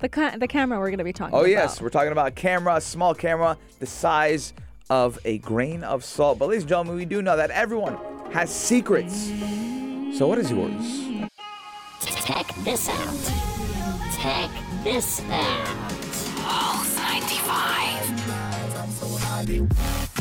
The 0.00 0.08
ca- 0.08 0.36
the 0.38 0.48
camera 0.48 0.78
we're 0.78 0.90
gonna 0.90 1.04
be 1.04 1.12
talking 1.12 1.34
Oh 1.34 1.40
about. 1.40 1.46
Oh, 1.46 1.50
yes, 1.50 1.82
we're 1.82 1.90
talking 1.90 2.10
about 2.12 2.28
a 2.28 2.30
camera, 2.30 2.76
a 2.76 2.80
small 2.80 3.14
camera, 3.14 3.58
the 3.80 3.86
size 3.86 4.54
of 4.88 5.18
a 5.26 5.36
grain 5.38 5.84
of 5.84 6.02
salt. 6.04 6.38
But 6.38 6.48
ladies 6.48 6.62
and 6.62 6.70
gentlemen, 6.70 6.96
we 6.96 7.04
do 7.04 7.20
know 7.20 7.36
that 7.36 7.50
everyone 7.50 7.98
has 8.32 8.48
secrets. 8.48 9.26
So 10.16 10.26
what 10.26 10.38
is 10.38 10.50
yours? 10.50 11.28
Check 12.00 12.46
this 12.64 12.88
out. 12.88 13.32
Check 14.22 14.50
this 14.84 15.20
out. 15.28 15.84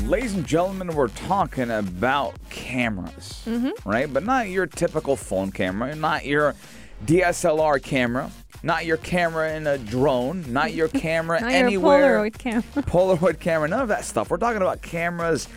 Ladies 0.07 0.33
and 0.33 0.45
gentlemen, 0.45 0.95
we're 0.95 1.09
talking 1.09 1.69
about 1.69 2.35
cameras, 2.49 3.43
Mm-hmm. 3.45 3.89
right? 3.89 4.11
But 4.11 4.23
not 4.23 4.49
your 4.49 4.65
typical 4.65 5.15
phone 5.17 5.51
camera, 5.51 5.93
not 5.95 6.25
your 6.25 6.55
DSLR 7.05 7.81
camera, 7.83 8.31
not 8.63 8.85
your 8.85 8.97
camera 8.97 9.53
in 9.53 9.67
a 9.67 9.77
drone, 9.77 10.45
not 10.51 10.73
your 10.73 10.87
camera 10.87 11.41
Not 11.41 11.51
your 11.51 11.59
anywhere. 11.65 12.19
Polaroid 12.19 12.37
camera. 12.37 12.63
Polaroid 12.83 13.39
camera, 13.39 13.67
none 13.67 13.81
of 13.81 13.89
that 13.89 14.05
stuff. 14.05 14.29
We're 14.29 14.37
talking 14.37 14.61
about 14.61 14.81
cameras 14.81 15.47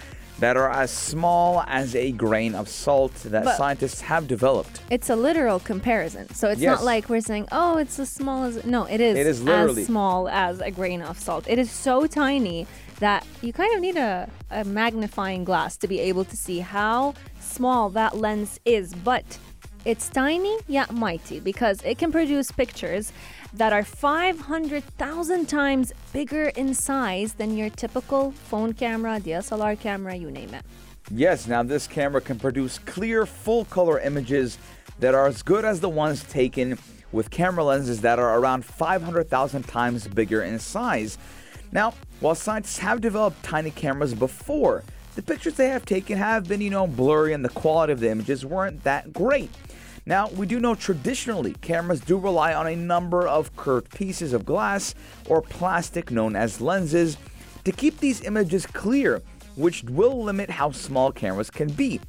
that 0.41 0.57
are 0.57 0.71
as 0.71 0.91
small 0.91 1.63
as 1.67 1.95
a 1.95 2.13
grain 2.13 2.55
of 2.55 2.69
salt 2.69 3.15
that 3.25 3.45
But- 3.45 3.57
scientists 3.57 4.01
have 4.01 4.27
developed. 4.27 4.81
It's 4.91 5.11
a 5.11 5.17
literal 5.17 5.61
comparison. 5.61 6.35
So 6.35 6.49
it's 6.49 6.61
Yes. 6.61 6.77
not 6.77 6.85
like 6.85 7.09
we're 7.09 7.21
saying, 7.21 7.47
oh, 7.53 7.77
it's 7.77 7.99
as 7.99 8.09
small 8.11 8.45
as. 8.45 8.65
No, 8.65 8.85
it 8.85 9.01
is, 9.01 9.17
It 9.17 9.27
is 9.27 9.43
literally. 9.43 9.83
as 9.83 9.87
small 9.87 10.29
as 10.29 10.61
a 10.61 10.71
grain 10.71 11.03
of 11.03 11.19
salt. 11.19 11.45
It 11.47 11.59
is 11.59 11.71
so 11.71 12.07
tiny 12.07 12.67
that 13.01 13.27
you 13.43 13.53
kind 13.53 13.73
of 13.75 13.81
need 13.81 13.97
a, 13.97 14.29
a 14.51 14.65
magnifying 14.65 15.45
glass 15.45 15.77
to 15.79 15.89
be 15.89 16.01
able 16.01 16.25
to 16.25 16.37
see 16.37 16.59
how 16.61 17.15
small 17.41 17.89
that 17.91 18.17
lens 18.17 18.59
is. 18.65 18.95
But 18.95 19.39
it's 19.85 20.09
tiny 20.09 20.57
yet 20.69 20.93
mighty 20.93 21.41
because 21.41 21.81
it 21.83 21.97
can 21.99 22.13
produce 22.13 22.51
pictures 22.53 23.13
that 23.55 23.73
are 23.73 23.85
500,000 23.85 25.49
times 25.49 25.93
bigger 26.13 26.49
in 26.51 26.75
size 26.75 27.35
than 27.35 27.57
your 27.57 27.71
typical 27.71 28.33
phone 28.33 28.73
camera, 28.73 29.21
DSLR 29.21 29.79
camera, 29.79 30.15
you 30.15 30.31
name 30.31 30.55
it. 30.55 30.65
Yes, 31.11 31.47
now 31.47 31.63
this 31.63 31.87
camera 31.87 32.21
can 32.21 32.39
produce 32.39 32.79
clear, 32.79 33.27
full 33.27 33.65
color 33.65 33.99
images 33.99 34.59
that 35.01 35.15
are 35.15 35.27
as 35.27 35.43
good 35.43 35.65
as 35.65 35.81
the 35.81 35.89
ones 35.89 36.23
taken 36.25 36.79
with 37.13 37.31
camera 37.31 37.65
lenses 37.65 38.03
that 38.03 38.19
are 38.19 38.39
around 38.39 38.65
500,000 38.65 39.63
times 39.65 40.07
bigger 40.07 40.43
in 40.43 40.59
size. 40.59 41.19
Now, 41.73 41.95
while 42.21 42.35
scientists 42.35 42.79
have 42.79 43.01
developed 43.01 43.43
tiny 43.43 43.71
cameras 43.71 44.15
before, 44.15 44.85
the 45.17 45.23
pictures 45.23 45.55
they 45.55 45.69
have 45.69 45.85
taken 45.85 46.19
have 46.19 46.47
been, 46.47 46.61
you 46.61 46.71
know, 46.71 46.87
blurry 46.87 47.33
and 47.33 47.45
the 47.45 47.49
quality 47.49 47.93
of 47.93 48.01
the 48.01 48.11
images 48.11 48.47
weren't 48.47 48.85
that 48.85 49.13
great. 49.13 49.51
Now, 50.11 50.29
we 50.31 50.45
do 50.45 50.59
know 50.59 50.75
traditionally 50.75 51.53
cameras 51.61 52.01
do 52.01 52.19
rely 52.19 52.53
on 52.53 52.67
a 52.67 52.75
number 52.75 53.29
of 53.29 53.55
curved 53.55 53.95
pieces 53.95 54.33
of 54.33 54.45
glass 54.45 54.93
or 55.29 55.41
plastic 55.41 56.11
known 56.11 56.35
as 56.35 56.61
lenses 56.61 57.17
to 57.63 57.71
keep 57.71 58.01
these 58.01 58.21
images 58.23 58.67
clear, 58.67 59.23
which 59.55 59.85
will 59.85 60.21
limit 60.21 60.51
how 60.51 60.73
small 60.73 61.13
cameras 61.13 61.49
can 61.49 61.69
be. 61.69 62.01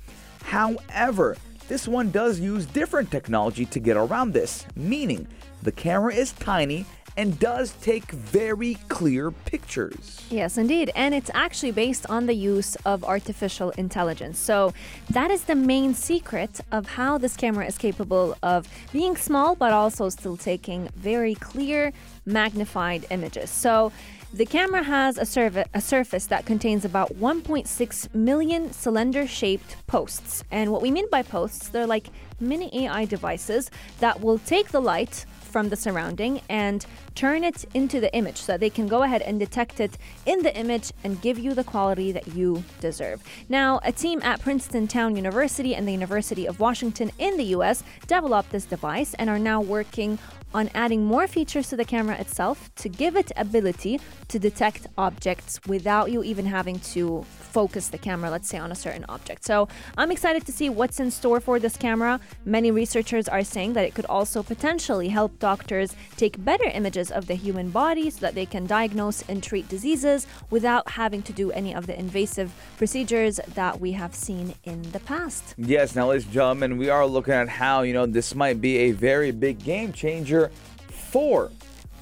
However, 0.42 1.38
this 1.68 1.88
one 1.88 2.10
does 2.10 2.40
use 2.40 2.66
different 2.66 3.12
technology 3.12 3.68
to 3.68 3.80
get 3.80 3.98
around 3.98 4.34
this, 4.34 4.66
meaning 4.76 5.28
the 5.62 5.72
camera 5.72 6.12
is 6.12 6.32
tiny 6.32 6.88
and 7.18 7.38
does 7.40 7.74
take 7.82 8.12
very 8.12 8.76
clear 8.88 9.32
pictures. 9.32 10.22
Yes, 10.30 10.58
indeed. 10.58 10.92
And 10.96 11.14
it's 11.14 11.32
actually 11.34 11.72
based 11.72 12.06
on 12.10 12.26
the 12.26 12.34
use 12.34 12.76
of 12.86 13.04
artificial 13.04 13.72
intelligence. 13.72 14.40
So, 14.40 14.74
that 15.10 15.32
is 15.32 15.44
the 15.44 15.56
main 15.56 15.94
secret 15.94 16.62
of 16.72 16.88
how 16.88 17.18
this 17.18 17.36
camera 17.36 17.66
is 17.66 17.78
capable 17.78 18.36
of 18.42 18.68
being 18.94 19.16
small 19.18 19.56
but 19.56 19.74
also 19.74 20.10
still 20.10 20.38
taking 20.38 20.90
very 20.96 21.36
clear, 21.36 21.94
magnified 22.26 23.06
images. 23.10 23.50
So, 23.50 23.92
the 24.34 24.46
camera 24.46 24.82
has 24.82 25.18
a, 25.18 25.24
surfa- 25.24 25.66
a 25.74 25.82
surface 25.82 26.26
that 26.28 26.46
contains 26.46 26.86
about 26.86 27.14
1.6 27.16 28.16
million 28.16 28.72
cylinder 28.72 29.28
shaped 29.28 29.76
posts. 29.88 30.46
And 30.52 30.72
what 30.72 30.82
we 30.82 30.90
mean 30.90 31.10
by 31.10 31.22
posts, 31.22 31.68
they're 31.68 31.86
like 31.86 32.08
mini 32.40 32.86
AI 32.86 33.04
devices 33.04 33.70
that 34.00 34.22
will 34.22 34.40
take 34.40 34.70
the 34.70 34.80
light 34.80 35.26
from 35.52 35.70
the 35.70 35.76
surrounding 35.76 36.42
and 36.50 36.86
turn 37.14 37.44
it 37.44 37.66
into 37.74 38.00
the 38.00 38.14
image 38.16 38.38
so 38.38 38.54
that 38.54 38.60
they 38.60 38.70
can 38.70 38.88
go 38.88 39.04
ahead 39.04 39.22
and 39.22 39.40
detect 39.40 39.80
it 39.80 39.98
in 40.26 40.42
the 40.44 40.56
image 40.56 40.92
and 41.04 41.22
give 41.22 41.38
you 41.38 41.54
the 41.54 41.64
quality 41.64 42.12
that 42.12 42.28
you 42.30 42.64
deserve. 42.80 43.22
Now, 43.50 43.80
a 43.84 43.92
team 43.92 44.22
at 44.24 44.42
Princeton 44.42 44.88
Town 44.88 45.16
University 45.16 45.76
and 45.76 45.88
the 45.88 45.92
University 45.92 46.46
of 46.46 46.60
Washington 46.60 47.12
in 47.20 47.38
the 47.38 47.46
US 47.56 47.84
developed 48.08 48.52
this 48.52 48.66
device 48.66 49.14
and 49.16 49.30
are 49.30 49.40
now 49.40 49.62
working 49.62 50.18
on 50.54 50.70
adding 50.74 51.04
more 51.04 51.28
features 51.28 51.70
to 51.70 51.78
the 51.78 51.86
camera 51.86 52.16
itself 52.18 52.74
to 52.76 52.90
give 52.90 53.16
it 53.16 53.32
ability 53.38 54.00
to 54.28 54.40
detect 54.40 54.88
objects 54.98 55.60
without 55.68 56.12
you 56.12 56.24
even 56.24 56.46
having 56.46 56.80
to 56.80 57.24
focus 57.28 57.90
the 57.90 57.98
camera, 57.98 58.30
let's 58.30 58.48
say, 58.48 58.58
on 58.58 58.72
a 58.72 58.76
certain 58.76 59.06
object. 59.10 59.44
So 59.44 59.68
I'm 59.98 60.12
excited 60.12 60.46
to 60.46 60.52
see 60.52 60.70
what's 60.70 61.00
in 61.00 61.12
store 61.12 61.40
for 61.40 61.60
this 61.60 61.76
camera. 61.76 62.20
Many 62.46 62.72
researchers 62.72 63.28
are 63.28 63.44
saying 63.44 63.74
that 63.74 63.86
it 63.86 63.94
could 63.94 64.06
also 64.06 64.42
potentially 64.42 65.10
help 65.10 65.38
doctors 65.40 65.96
take 66.16 66.44
better 66.44 66.66
images 66.66 67.12
of 67.12 67.28
the 67.28 67.36
human 67.36 67.70
body 67.70 68.10
so 68.10 68.20
that 68.22 68.36
they 68.36 68.46
can 68.46 68.66
diagnose 68.66 69.22
and 69.24 69.44
treat 69.44 69.68
diseases 69.68 70.28
without 70.50 70.92
having 70.92 71.22
to 71.24 71.34
do 71.34 71.52
any 71.52 71.76
of 71.76 71.88
the 71.88 72.00
invasive 72.00 72.54
procedures 72.78 73.40
that 73.54 73.80
we 73.80 73.92
have 73.92 74.16
seen 74.16 74.54
in 74.64 74.82
the 74.92 75.00
past. 75.02 75.54
Yes, 75.58 75.96
now, 75.96 76.10
ladies 76.10 76.26
and 76.26 76.34
gentlemen, 76.34 76.78
we 76.78 76.90
are 76.90 77.06
looking 77.06 77.34
at 77.34 77.50
how, 77.50 77.82
you 77.82 77.94
know, 77.94 78.06
this 78.06 78.34
might 78.34 78.62
be 78.62 78.78
a 78.78 78.92
very 78.92 79.32
big 79.32 79.60
game 79.60 79.92
changer 79.92 80.41
for 80.90 81.52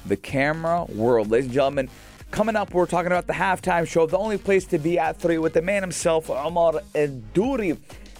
the 0.06 0.16
camera 0.16 0.86
world. 0.86 1.30
Ladies 1.32 1.46
and 1.48 1.54
gentlemen, 1.54 1.90
coming 2.32 2.56
up, 2.56 2.74
we're 2.74 2.86
talking 2.86 3.08
about 3.12 3.28
the 3.28 3.34
halftime 3.34 3.88
show, 3.88 4.06
the 4.06 4.18
only 4.18 4.38
place 4.38 4.66
to 4.66 4.78
be 4.78 4.98
at 5.00 5.18
three 5.18 5.38
with 5.38 5.54
the 5.54 5.62
man 5.62 5.82
himself, 5.84 6.30
Omar 6.30 6.74
Edouri. 6.94 7.78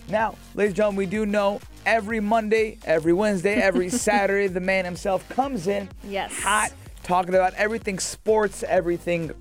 Now, 0.10 0.36
ladies 0.56 0.70
and 0.72 0.76
gentlemen, 0.76 0.98
we 0.98 1.06
do 1.06 1.26
know 1.26 1.62
every 1.86 2.20
Monday, 2.20 2.78
every 2.86 3.14
Wednesday, 3.14 3.56
every 3.56 3.90
Saturday, 4.08 4.48
the 4.48 4.60
man 4.60 4.86
himself 4.86 5.28
comes 5.30 5.68
in 5.68 5.88
Yes. 6.04 6.32
hot, 6.42 6.72
talking 7.04 7.36
about 7.36 7.54
everything 7.54 8.00
sports, 8.00 8.64
everything 8.64 9.32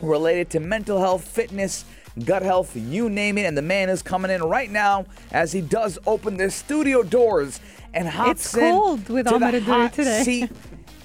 related 0.00 0.50
to 0.50 0.60
mental 0.60 1.00
health, 1.00 1.26
fitness, 1.26 1.84
gut 2.24 2.42
health, 2.42 2.76
you 2.76 3.08
name 3.10 3.36
it. 3.38 3.44
And 3.46 3.56
the 3.56 3.62
man 3.62 3.88
is 3.88 4.02
coming 4.02 4.30
in 4.30 4.42
right 4.42 4.70
now 4.70 5.06
as 5.32 5.52
he 5.52 5.60
does 5.60 5.98
open 6.06 6.36
the 6.36 6.50
studio 6.50 7.02
doors 7.02 7.60
and 7.96 8.08
hops 8.08 8.30
It's 8.46 8.54
in 8.56 8.70
cold 8.72 9.08
with 9.08 9.26
to 9.26 9.34
Amar 9.36 9.52
the 9.52 9.60
Duri 9.60 9.80
hot 9.82 9.92
today. 9.94 10.22
seat. 10.22 10.50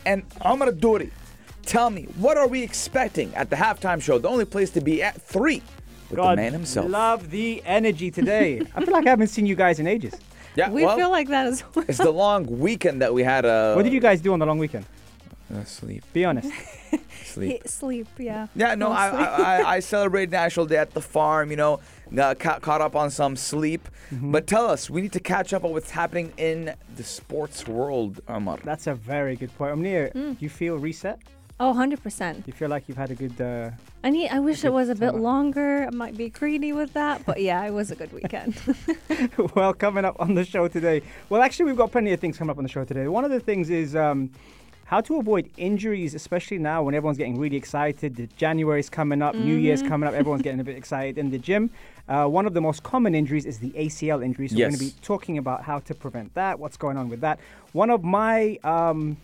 And 0.06 0.24
Amar 0.42 0.72
Duri, 0.72 1.10
tell 1.66 1.90
me, 1.90 2.04
what 2.18 2.38
are 2.38 2.48
we 2.48 2.62
expecting 2.64 3.34
at 3.36 3.50
the 3.50 3.56
halftime 3.56 4.02
show? 4.02 4.18
The 4.20 4.28
only 4.28 4.46
place 4.46 4.70
to 4.72 4.82
be 4.82 5.02
at 5.02 5.22
three 5.22 5.62
with 6.10 6.18
God, 6.18 6.38
the 6.38 6.42
man 6.44 6.54
himself. 6.54 6.90
love 6.90 7.30
the 7.32 7.62
energy 7.66 8.12
today. 8.12 8.62
I 8.76 8.84
feel 8.84 8.94
like 8.94 9.06
I 9.08 9.10
haven't 9.12 9.28
seen 9.28 9.46
you 9.46 9.56
guys 9.56 9.80
in 9.80 9.88
ages. 9.88 10.14
yeah, 10.56 10.70
We 10.70 10.86
well, 10.86 10.98
feel 10.98 11.10
like 11.10 11.30
that 11.30 11.48
as 11.48 11.64
well. 11.74 11.86
it's 11.88 11.98
the 11.98 12.12
long 12.12 12.46
weekend 12.60 13.02
that 13.02 13.14
we 13.14 13.24
had. 13.24 13.46
Uh, 13.46 13.74
What 13.74 13.84
did 13.84 13.94
you 13.94 14.02
guys 14.02 14.20
do 14.22 14.34
on 14.34 14.40
the 14.40 14.46
long 14.46 14.58
weekend? 14.60 14.86
Uh, 15.54 15.64
sleep, 15.64 16.04
Be 16.14 16.26
honest. 16.26 16.52
sleep. 17.26 17.68
Sleep, 17.68 18.08
yeah. 18.18 18.48
Yeah, 18.56 18.76
no, 18.76 18.92
I, 18.92 19.12
Mostly. 19.12 19.26
I, 19.28 19.62
I, 19.62 19.76
I 19.76 19.80
celebrated 19.94 20.32
National 20.32 20.66
Day 20.66 20.78
at 20.78 20.92
the 20.92 21.02
farm, 21.02 21.52
you 21.52 21.58
know, 21.58 21.80
got 22.14 22.40
ca- 22.40 22.60
caught 22.60 22.82
up 22.82 22.96
on 22.96 23.10
some 23.10 23.36
sleep. 23.36 23.88
Mm-hmm. 24.12 24.32
But 24.32 24.48
tell 24.48 24.66
us, 24.68 24.90
we 24.90 25.02
need 25.02 25.14
to 25.14 25.20
catch 25.20 25.54
up 25.54 25.64
on 25.64 25.72
what's 25.72 25.92
happening 25.92 26.32
in 26.38 26.74
the 26.96 27.04
sports 27.04 27.68
world, 27.68 28.22
Amar. 28.28 28.60
That's 28.64 28.88
a 28.88 28.96
very 28.96 29.36
good 29.36 29.56
point. 29.58 29.76
Amnir, 29.76 30.12
Mm. 30.14 30.32
do 30.32 30.38
you 30.40 30.50
feel 30.50 30.78
reset? 30.78 31.20
Oh, 31.60 31.74
100%. 31.76 32.48
You 32.48 32.54
feel 32.54 32.70
like 32.70 32.86
you've 32.88 32.98
had 32.98 33.12
a 33.12 33.16
good 33.16 33.40
uh, 33.40 33.70
I 34.04 34.10
need. 34.10 34.30
I 34.30 34.40
wish 34.40 34.66
it 34.66 34.74
was 34.74 34.90
a 34.90 34.96
bit 34.96 35.14
longer. 35.14 35.86
I 35.86 35.92
might 35.96 36.18
be 36.18 36.28
greedy 36.30 36.74
with 36.74 36.92
that, 36.94 37.24
but 37.24 37.40
yeah, 37.40 37.64
it 37.64 37.72
was 37.72 37.92
a 37.92 37.96
good 37.96 38.12
weekend. 38.12 38.60
well, 39.56 39.72
coming 39.72 40.04
up 40.04 40.16
on 40.20 40.34
the 40.34 40.44
show 40.44 40.68
today. 40.68 41.04
Well, 41.30 41.44
actually, 41.44 41.66
we've 41.66 41.78
got 41.78 41.92
plenty 41.92 42.14
of 42.14 42.20
things 42.20 42.36
coming 42.36 42.50
up 42.50 42.58
on 42.58 42.64
the 42.64 42.70
show 42.70 42.84
today. 42.84 43.08
One 43.08 43.24
of 43.26 43.30
the 43.30 43.40
things 43.40 43.70
is 43.70 43.96
um, 43.96 44.32
how 44.92 45.00
to 45.00 45.16
avoid 45.16 45.50
injuries, 45.56 46.14
especially 46.16 46.58
now 46.58 46.84
when 46.84 46.94
everyone's 46.94 47.18
getting 47.18 47.40
really 47.40 47.56
excited. 47.56 48.14
The 48.14 48.28
January's 48.36 48.90
coming 48.90 49.22
up, 49.22 49.34
New 49.36 49.56
Year's 49.56 49.82
coming 49.82 50.06
up, 50.06 50.14
everyone's 50.14 50.42
getting 50.42 50.60
a 50.60 50.66
bit 50.66 50.76
excited 50.84 51.18
in 51.18 51.32
the 51.32 51.38
gym. 51.38 51.70
Uh, 52.10 52.26
one 52.26 52.46
of 52.46 52.54
the 52.54 52.60
most 52.60 52.84
common 52.84 53.16
injuries 53.16 53.46
is 53.46 53.58
the 53.60 53.70
ACL 53.70 54.22
injury. 54.22 54.50
So 54.50 54.58
we're 54.58 54.68
going 54.68 54.74
to 54.74 54.80
be 54.80 54.94
talking 55.02 55.38
about 55.38 55.64
how 55.64 55.80
to 55.80 55.96
prevent 55.96 56.34
that, 56.34 56.60
what's 56.60 56.76
going 56.76 56.98
on 56.98 57.08
with 57.08 57.22
that. 57.22 57.40
One 57.72 57.90
of 57.90 58.04
my 58.04 58.60
um, 58.66 59.16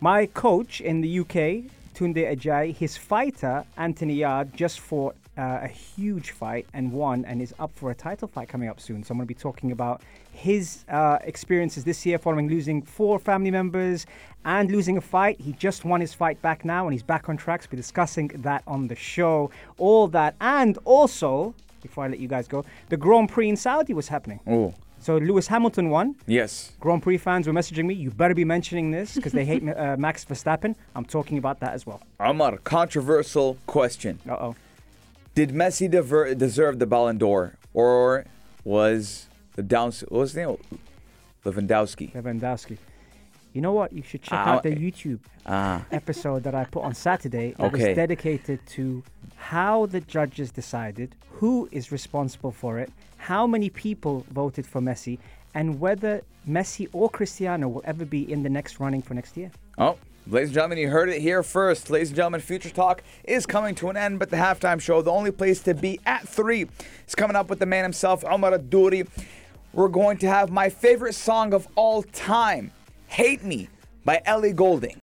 my 0.00 0.26
coach 0.26 0.80
in 0.80 1.00
the 1.00 1.18
UK, 1.18 1.66
Tunde 1.96 2.22
Ajayi, 2.22 2.72
his 2.72 2.96
fighter, 2.96 3.64
Anthony 3.76 4.14
Yarde, 4.14 4.54
just 4.54 4.78
fought 4.78 5.16
uh, 5.38 5.60
a 5.62 5.68
huge 5.68 6.30
fight 6.30 6.66
and 6.72 6.92
won 6.92 7.24
and 7.24 7.40
is 7.42 7.54
up 7.58 7.70
for 7.74 7.90
a 7.90 7.94
title 7.94 8.28
fight 8.28 8.48
coming 8.48 8.68
up 8.68 8.80
soon. 8.80 9.02
So 9.02 9.12
I'm 9.12 9.18
going 9.18 9.26
to 9.26 9.34
be 9.34 9.38
talking 9.38 9.72
about 9.72 10.02
his 10.32 10.84
uh, 10.88 11.18
experiences 11.24 11.84
this 11.84 12.04
year 12.06 12.18
following 12.18 12.48
losing 12.48 12.82
four 12.82 13.18
family 13.18 13.50
members 13.50 14.06
and 14.44 14.70
losing 14.70 14.96
a 14.96 15.00
fight. 15.00 15.40
He 15.40 15.52
just 15.52 15.84
won 15.84 16.00
his 16.00 16.14
fight 16.14 16.40
back 16.42 16.64
now 16.64 16.84
and 16.86 16.92
he's 16.92 17.02
back 17.02 17.28
on 17.28 17.36
track. 17.36 17.62
So 17.62 17.68
we'll 17.70 17.76
be 17.76 17.82
discussing 17.82 18.28
that 18.38 18.62
on 18.66 18.88
the 18.88 18.96
show. 18.96 19.50
All 19.78 20.08
that. 20.08 20.34
And 20.40 20.78
also, 20.84 21.54
before 21.82 22.04
I 22.04 22.08
let 22.08 22.18
you 22.18 22.28
guys 22.28 22.48
go, 22.48 22.64
the 22.88 22.96
Grand 22.96 23.28
Prix 23.28 23.48
in 23.48 23.56
Saudi 23.56 23.92
was 23.94 24.08
happening. 24.08 24.40
Oh, 24.46 24.74
So 24.98 25.18
Lewis 25.18 25.46
Hamilton 25.48 25.90
won. 25.90 26.16
yes. 26.26 26.72
Grand 26.80 27.02
Prix 27.02 27.18
fans 27.18 27.46
were 27.46 27.52
messaging 27.52 27.84
me, 27.86 27.94
you 27.94 28.10
better 28.10 28.34
be 28.34 28.44
mentioning 28.44 28.90
this 28.90 29.14
because 29.14 29.32
they 29.32 29.44
hate 29.44 29.62
uh, 29.76 29.96
Max 29.98 30.24
Verstappen. 30.24 30.74
I'm 30.94 31.04
talking 31.04 31.36
about 31.38 31.60
that 31.60 31.74
as 31.74 31.86
well. 31.86 32.00
Amar, 32.18 32.56
controversial 32.58 33.56
question. 33.66 34.18
Uh 34.28 34.32
oh. 34.40 34.56
Did 35.36 35.50
Messi 35.50 35.88
dever- 35.90 36.34
deserve 36.34 36.78
the 36.78 36.86
Ballon 36.86 37.18
d'Or? 37.18 37.56
Or 37.74 38.24
was 38.64 39.26
the 39.54 39.62
Downs, 39.62 40.00
what 40.08 40.20
was 40.20 40.32
his 40.32 40.36
name? 40.46 40.56
Lewandowski. 41.44 42.10
Lewandowski. 42.14 42.78
You 43.52 43.60
know 43.60 43.72
what? 43.74 43.92
You 43.92 44.02
should 44.02 44.22
check 44.22 44.38
Ah, 44.38 44.54
out 44.54 44.62
the. 44.62 44.70
YouTube 44.74 45.20
Ah, 45.44 45.84
episode 45.92 46.42
that 46.44 46.54
I 46.54 46.64
put 46.64 46.84
on 46.84 46.94
Saturday. 46.94 47.48
It 47.50 47.60
Okay. 47.60 47.88
was 47.88 47.96
dedicated 47.96 48.60
to 48.76 49.02
how 49.36 49.84
the 49.84 50.00
judges 50.00 50.50
decided, 50.50 51.14
who 51.32 51.68
is 51.70 51.92
responsible 51.92 52.50
for 52.50 52.78
it, 52.78 52.90
how 53.18 53.46
many 53.46 53.68
people 53.68 54.24
voted 54.30 54.66
for 54.66 54.80
Messi, 54.80 55.18
and 55.54 55.78
whether 55.80 56.22
Messi 56.48 56.88
or 56.94 57.10
Cristiano 57.10 57.68
will 57.68 57.82
ever 57.84 58.06
be 58.06 58.30
in 58.32 58.42
the 58.42 58.48
next 58.48 58.80
running 58.80 59.02
for 59.02 59.12
next 59.12 59.36
year. 59.36 59.50
Oh, 59.76 59.96
ladies 60.28 60.48
and 60.48 60.54
gentlemen, 60.54 60.78
you 60.78 60.88
heard 60.88 61.08
it 61.08 61.20
here 61.20 61.42
first. 61.42 61.90
Ladies 61.90 62.08
and 62.08 62.16
gentlemen, 62.16 62.40
Future 62.40 62.70
Talk 62.70 63.02
is 63.24 63.46
coming 63.46 63.74
to 63.76 63.90
an 63.90 63.96
end, 63.96 64.18
but 64.18 64.30
the 64.30 64.36
halftime 64.36 64.80
show, 64.80 65.02
the 65.02 65.10
only 65.10 65.30
place 65.30 65.60
to 65.62 65.74
be 65.74 66.00
at 66.06 66.26
three, 66.28 66.66
is 67.06 67.14
coming 67.14 67.36
up 67.36 67.48
with 67.48 67.58
the 67.58 67.66
man 67.66 67.82
himself, 67.82 68.24
Omar 68.24 68.58
Duri. 68.58 69.04
We're 69.72 69.88
going 69.88 70.18
to 70.18 70.28
have 70.28 70.50
my 70.50 70.68
favorite 70.68 71.14
song 71.14 71.54
of 71.54 71.68
all 71.74 72.02
time, 72.02 72.72
Hate 73.08 73.44
Me 73.44 73.68
by 74.04 74.22
Ellie 74.24 74.52
Goulding. 74.52 74.94